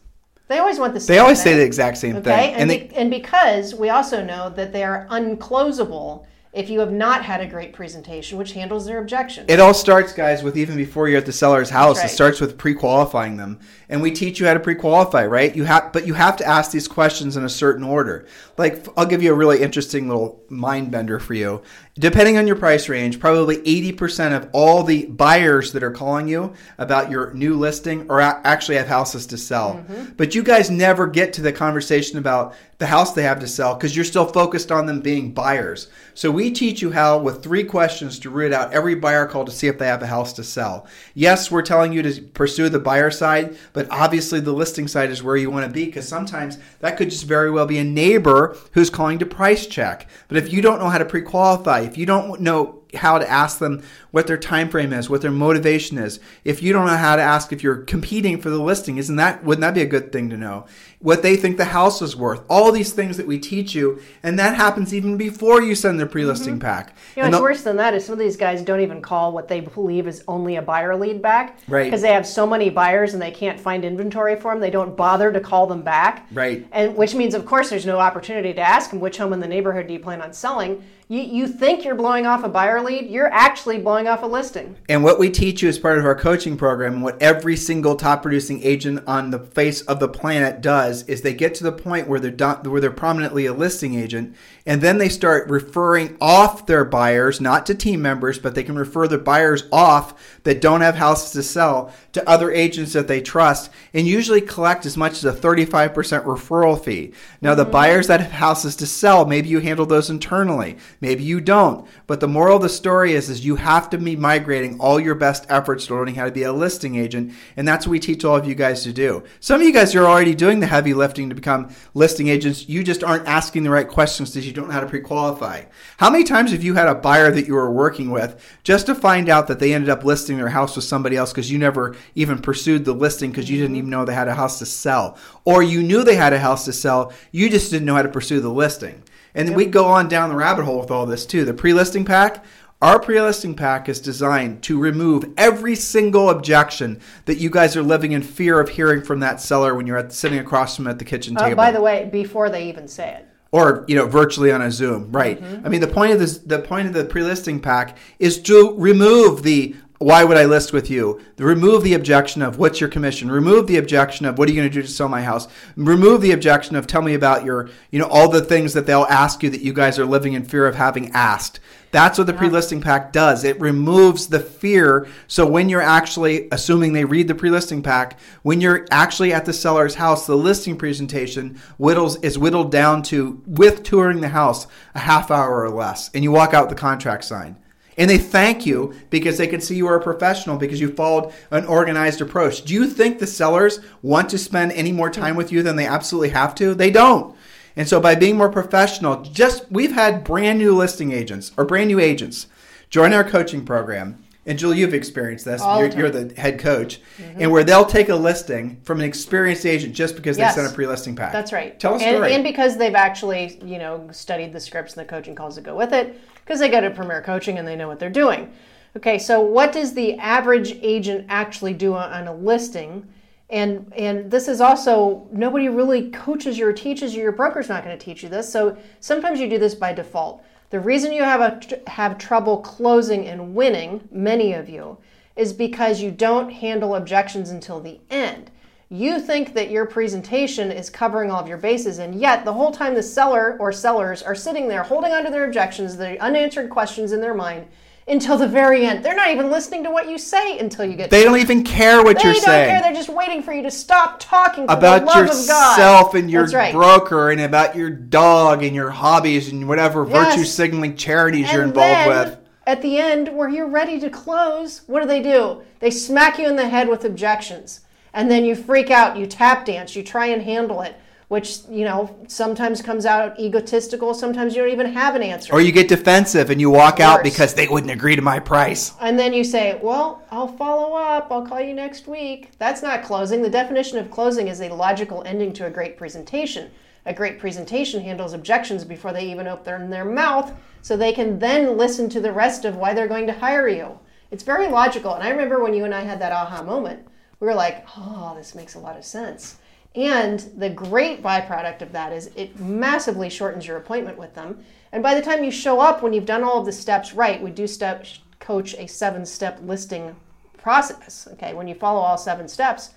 [0.47, 2.53] They always want the same They always say the exact same Okay, thing.
[2.55, 6.91] and, And be- and because we also know that they are unclosable if you have
[6.91, 9.45] not had a great presentation, which handles their objections.
[9.49, 11.97] it all starts, guys, with even before you're at the seller's house.
[11.97, 12.05] right.
[12.05, 15.55] It starts with pre-qualifying them, and we teach you how to pre-qualify, right?
[15.55, 18.25] You have, but you have to ask these questions in a certain order.
[18.57, 21.61] Like, I'll give you a really interesting little mind bender for you.
[21.99, 26.53] Depending on your price range, probably 80% of all the buyers that are calling you
[26.77, 29.75] about your new listing or actually have houses to sell.
[29.75, 30.13] Mm-hmm.
[30.15, 33.73] But you guys never get to the conversation about the house they have to sell
[33.73, 35.89] because you're still focused on them being buyers.
[36.13, 39.51] So we teach you how, with three questions, to root out every buyer call to
[39.51, 40.85] see if they have a house to sell.
[41.15, 45.23] Yes, we're telling you to pursue the buyer side, but obviously the listing side is
[45.23, 48.55] where you want to be because sometimes that could just very well be a neighbor
[48.73, 50.07] who's calling to price check.
[50.27, 53.59] But if you don't know how to pre-qualify, if you don't know how to ask
[53.59, 53.83] them
[54.17, 56.19] what their time frame is, what their motivation is.
[56.43, 59.43] If you don't know how to ask if you're competing for the listing, isn't that
[59.43, 60.65] wouldn't that be a good thing to know?
[60.99, 62.41] What they think the house is worth.
[62.49, 66.07] All these things that we teach you, and that happens even before you send their
[66.07, 66.61] pre-listing mm-hmm.
[66.61, 66.95] pack.
[67.15, 69.03] You know, And what's the- worse than that is some of these guys don't even
[69.03, 71.59] call what they believe is only a buyer lead back.
[71.67, 71.83] Right.
[71.83, 74.97] Because they have so many buyers and they can't find inventory for them, they don't
[74.97, 76.25] bother to call them back.
[76.31, 76.65] Right.
[76.71, 79.47] And which means, of course, there's no opportunity to ask them which home in the
[79.47, 80.83] neighborhood do you plan on selling.
[81.09, 84.75] You, you think you're blowing off a buyer lead, you're actually blowing off a listing.
[84.89, 88.21] And what we teach you as part of our coaching program, what every single top
[88.21, 92.07] producing agent on the face of the planet does, is they get to the point
[92.07, 94.35] where they're done, where they're prominently a listing agent,
[94.65, 98.77] and then they start referring off their buyers, not to team members, but they can
[98.77, 103.21] refer the buyers off that don't have houses to sell to other agents that they
[103.21, 105.93] trust, and usually collect as much as a 35%
[106.23, 107.13] referral fee.
[107.41, 107.71] Now, the mm-hmm.
[107.71, 111.87] buyers that have houses to sell, maybe you handle those internally, maybe you don't.
[112.07, 115.15] But the moral of the story is, is you have to be migrating all your
[115.15, 118.23] best efforts to learning how to be a listing agent, and that's what we teach
[118.25, 119.23] all of you guys to do.
[119.39, 122.67] Some of you guys are already doing the heavy lifting to become listing agents.
[122.67, 125.63] You just aren't asking the right questions because you don't know how to pre-qualify.
[125.97, 128.95] How many times have you had a buyer that you were working with just to
[128.95, 131.95] find out that they ended up listing their house with somebody else because you never
[132.15, 135.17] even pursued the listing because you didn't even know they had a house to sell,
[135.45, 138.09] or you knew they had a house to sell, you just didn't know how to
[138.09, 139.03] pursue the listing.
[139.35, 141.45] And then we go on down the rabbit hole with all this too.
[141.45, 142.43] The pre-listing pack,
[142.81, 148.11] our pre-listing pack is designed to remove every single objection that you guys are living
[148.11, 150.99] in fear of hearing from that seller when you're at, sitting across from them at
[150.99, 153.25] the kitchen Uh, table by the way, before they even say it.
[153.51, 155.65] or you know virtually on a zoom right Mm-hmm.
[155.65, 159.41] i mean the point of this the point of the pre-listing pack is to remove
[159.43, 163.67] the why would i list with you remove the objection of what's your commission remove
[163.67, 166.31] the objection of what are you going to do to sell my house remove the
[166.31, 169.49] objection of tell me about your you know all the things that they'll ask you
[169.49, 171.59] that you guys are living in fear of having asked
[171.91, 173.43] that's what the pre-listing pack does.
[173.43, 175.07] It removes the fear.
[175.27, 179.53] So when you're actually assuming they read the pre-listing pack, when you're actually at the
[179.53, 184.99] seller's house, the listing presentation whittles is whittled down to with touring the house a
[184.99, 187.55] half hour or less, and you walk out the contract signed.
[187.97, 191.33] And they thank you because they can see you are a professional because you followed
[191.49, 192.63] an organized approach.
[192.63, 195.87] Do you think the sellers want to spend any more time with you than they
[195.87, 196.75] absolutely have to?
[196.75, 197.35] They don't.
[197.75, 201.87] And so by being more professional, just we've had brand new listing agents or brand
[201.87, 202.47] new agents
[202.89, 204.23] join our coaching program.
[204.47, 205.61] And Julie, you've experienced this.
[205.61, 207.41] You're, the you're the head coach, mm-hmm.
[207.41, 210.55] and where they'll take a listing from an experienced agent just because Yes.
[210.55, 211.33] they sent a pre-listing pack.
[211.33, 211.77] That's right.
[211.79, 212.33] Tell a and, story.
[212.33, 215.75] and because they've actually, you know, studied the scripts and the coaching calls that go
[215.75, 218.51] with it, because they go to Premier Coaching and they know what they're doing.
[218.95, 223.05] Okay, so what does the average agent actually do on, on a listing?
[223.49, 227.21] And and this is also nobody really coaches you or teaches you.
[227.21, 228.51] Your broker's not going to teach you this.
[228.51, 230.43] So sometimes you do this by default.
[230.69, 234.97] The reason you have a, have trouble closing and winning, many of you,
[235.35, 238.51] is because you don't handle objections until the end.
[238.89, 242.71] You think that your presentation is covering all of your bases, and yet the whole
[242.71, 247.11] time the seller or sellers are sitting there holding onto their objections, the unanswered questions
[247.11, 247.67] in their mind,
[248.07, 249.03] until the very end.
[249.03, 251.09] They're not even listening to what you say until you get.
[251.09, 252.67] They don't even care what They you're saying.
[252.67, 252.91] They don't care.
[252.93, 255.77] They're just waiting for you to stop talking about the love of God.
[255.77, 256.73] yourself and your right.
[256.73, 260.35] broker and about your dog and your hobbies and whatever Yes.
[260.35, 262.37] virtue signaling charities you're involved then, with.
[262.65, 265.61] At the end, where you're ready to close, what do they do?
[265.79, 267.81] They smack you in the head with objections.
[268.13, 270.95] And then you freak out, you tap dance, you try and handle it,
[271.27, 275.51] which, you know, sometimes comes out egotistical, sometimes you don't even have an answer.
[275.51, 278.93] Or you get defensive and you walk out because they wouldn't agree to my price.
[279.01, 282.51] and then you say, Well, I'll follow up, I'll call you next week.
[282.59, 283.41] That's not closing.
[283.41, 286.71] The definition of closing is a logical ending to a great presentation.
[287.05, 290.51] A great presentation handles objections before they even open their mouth
[290.81, 293.99] so they can then listen to the rest of why they're going to hire you.
[294.31, 295.13] It's very logical.
[295.13, 297.05] And I remember when you and I had that aha moment,
[297.39, 299.57] we were like, Oh, this makes a lot of sense.
[299.95, 304.63] And the great byproduct of that is it massively shortens your appointment with them.
[304.91, 307.41] And by the time you show up, when you've done all of the steps right,
[307.41, 308.05] we do step
[308.39, 310.15] coach a seven-step listing
[310.57, 311.27] process.
[311.33, 312.91] Okay, when you follow all seven steps,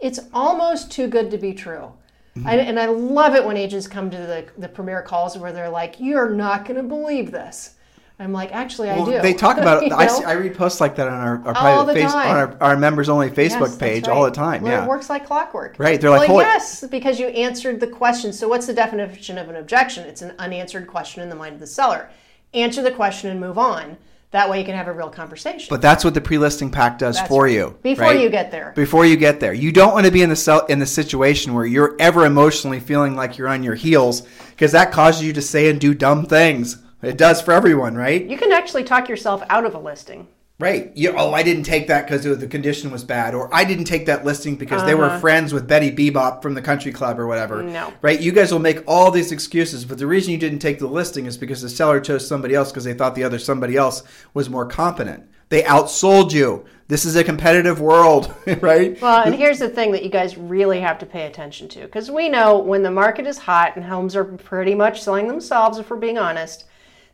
[0.00, 1.92] it's almost too good to be true.
[2.36, 2.46] Mm-hmm.
[2.46, 5.68] I, and I love it when agents come to the, the premier calls where they're
[5.68, 7.76] like, "You're not going to believe this."
[8.18, 9.92] I'm like, "Actually, I do." they talk about it.
[9.92, 12.28] I, see, I read posts like that on our, our private face, time.
[12.28, 14.16] on our, our members only Facebook that's page right.
[14.16, 14.62] all the time.
[14.62, 14.84] Well, yeah.
[14.84, 15.76] It works like clockwork.
[15.78, 18.32] Right, they're like, well, yes, because you answered the question.
[18.32, 20.06] So, what's the definition of an objection?
[20.06, 22.10] It's an unanswered question in the mind of the seller.
[22.54, 23.96] Answer the question and move on.
[24.32, 25.66] That way, you can have a real conversation.
[25.68, 27.52] But that's what the pre-listing pack does That's for right.
[27.52, 27.78] you.
[27.82, 28.20] Before right?
[28.20, 28.72] you get there.
[28.74, 31.52] Before you get there, you don't want to be in the cell, in the situation
[31.52, 35.42] where you're ever emotionally feeling like you're on your heels because that causes you to
[35.42, 36.81] say and do dumb things.
[37.02, 38.24] It does for everyone, right?
[38.24, 40.28] you can actually talk yourself out of a listing.
[40.62, 40.96] Right.
[40.96, 44.06] You, oh, I didn't take that because the condition was bad, or I didn't take
[44.06, 47.62] that listing because they were friends with Betty Bebop from the country club or whatever.
[47.62, 47.72] Uh-huh.
[47.72, 47.92] No.
[48.00, 48.20] Right.
[48.20, 51.26] You guys will make all these excuses, but the reason you didn't take the listing
[51.26, 54.48] is because the seller chose somebody else because they thought the other somebody else was
[54.48, 55.28] more competent.
[55.48, 56.64] They outsold you.
[56.86, 59.00] This is a competitive world, right?
[59.02, 62.08] Well, and here's the thing that you guys really have to pay attention to because
[62.10, 65.90] we know when the market is hot and homes are pretty much selling themselves, if
[65.90, 66.66] we're being honest,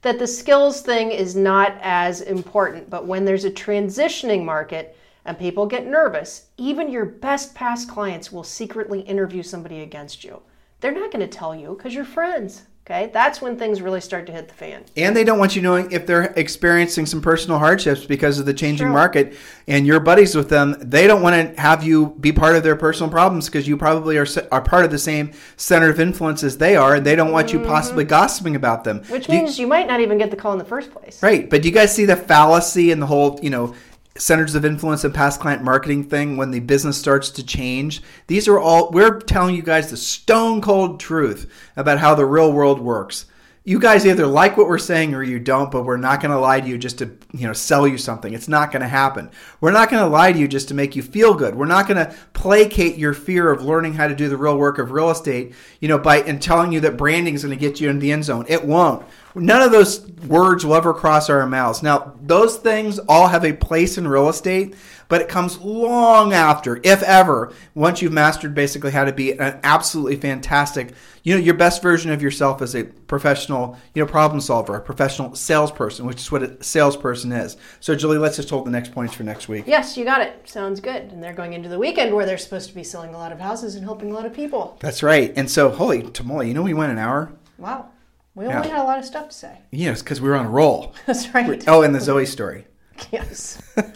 [0.08, 2.88] that the skills thing is not as important.
[2.88, 4.96] But when there's a transitioning market
[5.26, 10.40] and people get nervous, even your best past clients will secretly interview somebody against you.
[10.80, 12.62] They're not going to tell you because you're friends.
[12.90, 14.82] Okay, that's when things really start to hit the fan.
[14.96, 18.54] And they don't want you knowing if they're experiencing some personal hardships because of the
[18.54, 19.36] changing market
[19.66, 20.74] and you're buddies with them.
[20.80, 24.16] They don't want to have you be part of their personal problems because you probably
[24.16, 27.30] are, are part of the same center of influence as they are and they don't
[27.30, 29.00] want you possibly gossiping about them.
[29.00, 29.12] Mm-hmm.
[29.12, 31.22] Which Do means you might not even get the call in the first place.
[31.22, 31.50] right.
[31.50, 33.74] But do you guys see the fallacy in the whole, you know,
[34.18, 38.02] centers of influence and past client marketing thing when the business starts to change?
[38.26, 42.52] These are all, we're telling you guys the stone cold truth about how the real
[42.52, 43.26] world works
[43.68, 46.38] you guys either like what we're saying or you don't, but we're not going to
[46.38, 48.32] lie to you just to, you know, sell you something.
[48.32, 49.30] It's not going to happen.
[49.60, 51.54] We're not going to lie to you just to make you feel good.
[51.54, 54.78] We're not going to placate your fear of learning how to do the real work
[54.78, 57.78] of real estate, you know, by and telling you that branding is going to get
[57.78, 58.46] you in the end zone.
[58.48, 59.04] It won't.
[59.34, 61.82] None of those words will ever cross our mouths.
[61.82, 64.76] Now, those things all have a place in real estate,
[65.08, 69.58] but it comes long after, if ever, once you've mastered basically how to be an
[69.62, 70.92] absolutely fantastic,
[71.22, 74.80] you know, your best version of yourself as a professional, you know, problem solver, a
[74.80, 77.56] professional salesperson, which is what a salesperson is.
[77.80, 79.64] So, Julie, let's just hold the next points for next week.
[79.66, 80.48] Yes, you got it.
[80.48, 81.02] Sounds good.
[81.10, 83.40] And they're going into the weekend where they're supposed to be selling a lot of
[83.40, 84.76] houses and helping a lot of people.
[84.80, 85.32] That's right.
[85.36, 87.32] And so, holy tamale, you know, we went an hour.
[87.56, 87.88] Wow.
[88.34, 88.56] We Yeah.
[88.58, 89.58] only had a lot of stuff to say.
[89.72, 90.94] Yes, because we were on a roll.
[91.06, 91.64] That's right.
[91.66, 92.66] Oh, and the Zoe story.
[93.12, 93.62] Yes.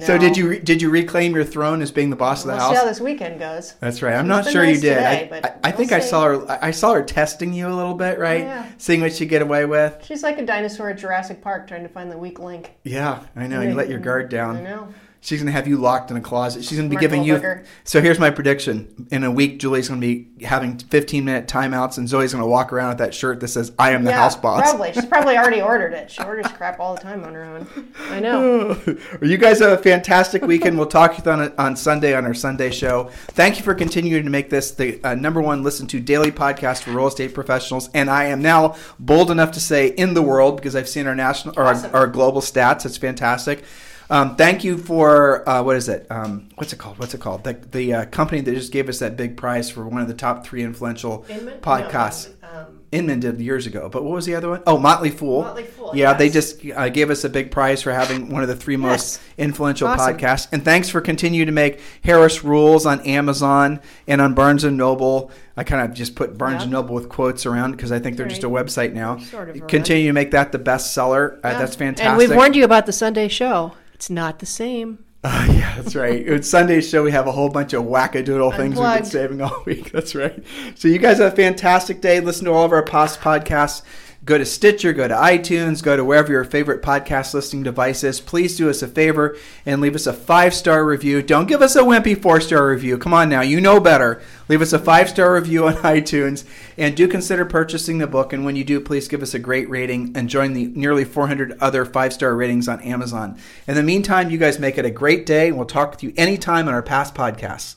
[0.00, 2.52] So, did you re- did you reclaim your throne as being the boss of the
[2.52, 2.70] We'll house?
[2.72, 3.74] see how this weekend goes.
[3.80, 4.14] That's right.
[4.14, 4.94] I'm She's not sure nice you did.
[4.94, 6.50] today, I, I, I we'll think I saw her.
[6.50, 8.42] I- I saw her testing you a little bit, oh, right?
[8.42, 8.66] Yeah.
[8.76, 10.04] Seeing what she get away with.
[10.04, 12.74] She's like a dinosaur at Jurassic Park trying to find the weak link.
[12.84, 13.62] Yeah, I know.
[13.62, 14.04] You let your mm-hmm.
[14.04, 14.56] guard down.
[14.58, 14.94] I know.
[15.20, 16.64] She's gonna have you locked in a closet.
[16.64, 17.60] She's gonna be Smart giving you.
[17.82, 22.08] So here's my prediction: in a week, Julie's gonna be having 15 minute timeouts, and
[22.08, 24.62] Zoe's gonna walk around with that shirt that says "I am the yeah, house boss."
[24.62, 24.92] Probably.
[24.92, 26.10] She's probably already ordered it.
[26.10, 27.66] She orders crap all the time on her own.
[28.10, 28.80] I know.
[29.22, 30.78] you guys have a fantastic weekend.
[30.78, 33.10] We'll talk to you on, on Sunday on our Sunday show.
[33.28, 36.84] Thank you for continuing to make this the uh, number one listen to daily podcast
[36.84, 37.90] for real estate professionals.
[37.92, 41.16] And I am now bold enough to say in the world because I've seen our
[41.16, 41.90] national or Awesome.
[41.92, 42.86] our, our global stats.
[42.86, 43.64] It's fantastic.
[44.10, 46.06] Um, thank you for uh, what is it?
[46.10, 46.98] Um, what's it called?
[46.98, 47.44] What's it called?
[47.44, 50.14] The, the uh, company that just gave us that big prize for one of the
[50.14, 51.58] top three influential Inman?
[51.60, 52.30] podcasts.
[52.42, 54.62] No, um, Inman did years ago, but what was the other one?
[54.66, 55.42] Oh, Motley Fool.
[55.42, 58.48] Motley Fool, Yeah, they just uh, gave us a big prize for having one of
[58.48, 60.16] the three most influential Awesome.
[60.16, 60.48] podcasts.
[60.52, 65.30] And thanks for continuing to make Harris Rules on Amazon and on Barnes and Noble.
[65.54, 68.26] I kind of just put Barnes and Noble with quotes around because I think they're
[68.26, 69.18] just a website now.
[69.18, 71.38] Sort of Continue to make that the best seller.
[71.44, 71.58] Uh, Yeah.
[71.58, 72.08] That's fantastic.
[72.08, 73.74] And we've warned you about the Sunday show.
[73.98, 75.04] It's not the same.
[75.24, 76.26] Oh, yeah, that's right.
[76.26, 77.02] It's Sunday's show.
[77.02, 79.90] We have a whole bunch of wackadoodle things we've been saving all week.
[79.90, 80.42] That's right.
[80.76, 82.20] So you guys have a fantastic day.
[82.20, 83.82] Listen to all of our past podcasts.
[84.28, 88.20] Go to Stitcher, go to iTunes, go to wherever your favorite podcast listening device is.
[88.20, 91.22] Please do us a favor and leave us a five star review.
[91.22, 92.98] Don't give us a wimpy four star review.
[92.98, 94.20] Come on now, you know better.
[94.48, 96.44] Leave us a five star review on iTunes
[96.76, 98.34] and do consider purchasing the book.
[98.34, 101.56] And when you do, please give us a great rating and join the nearly 400
[101.58, 103.38] other five star ratings on Amazon.
[103.66, 106.12] In the meantime, you guys make it a great day, and we'll talk with you
[106.18, 107.76] anytime on our past podcasts.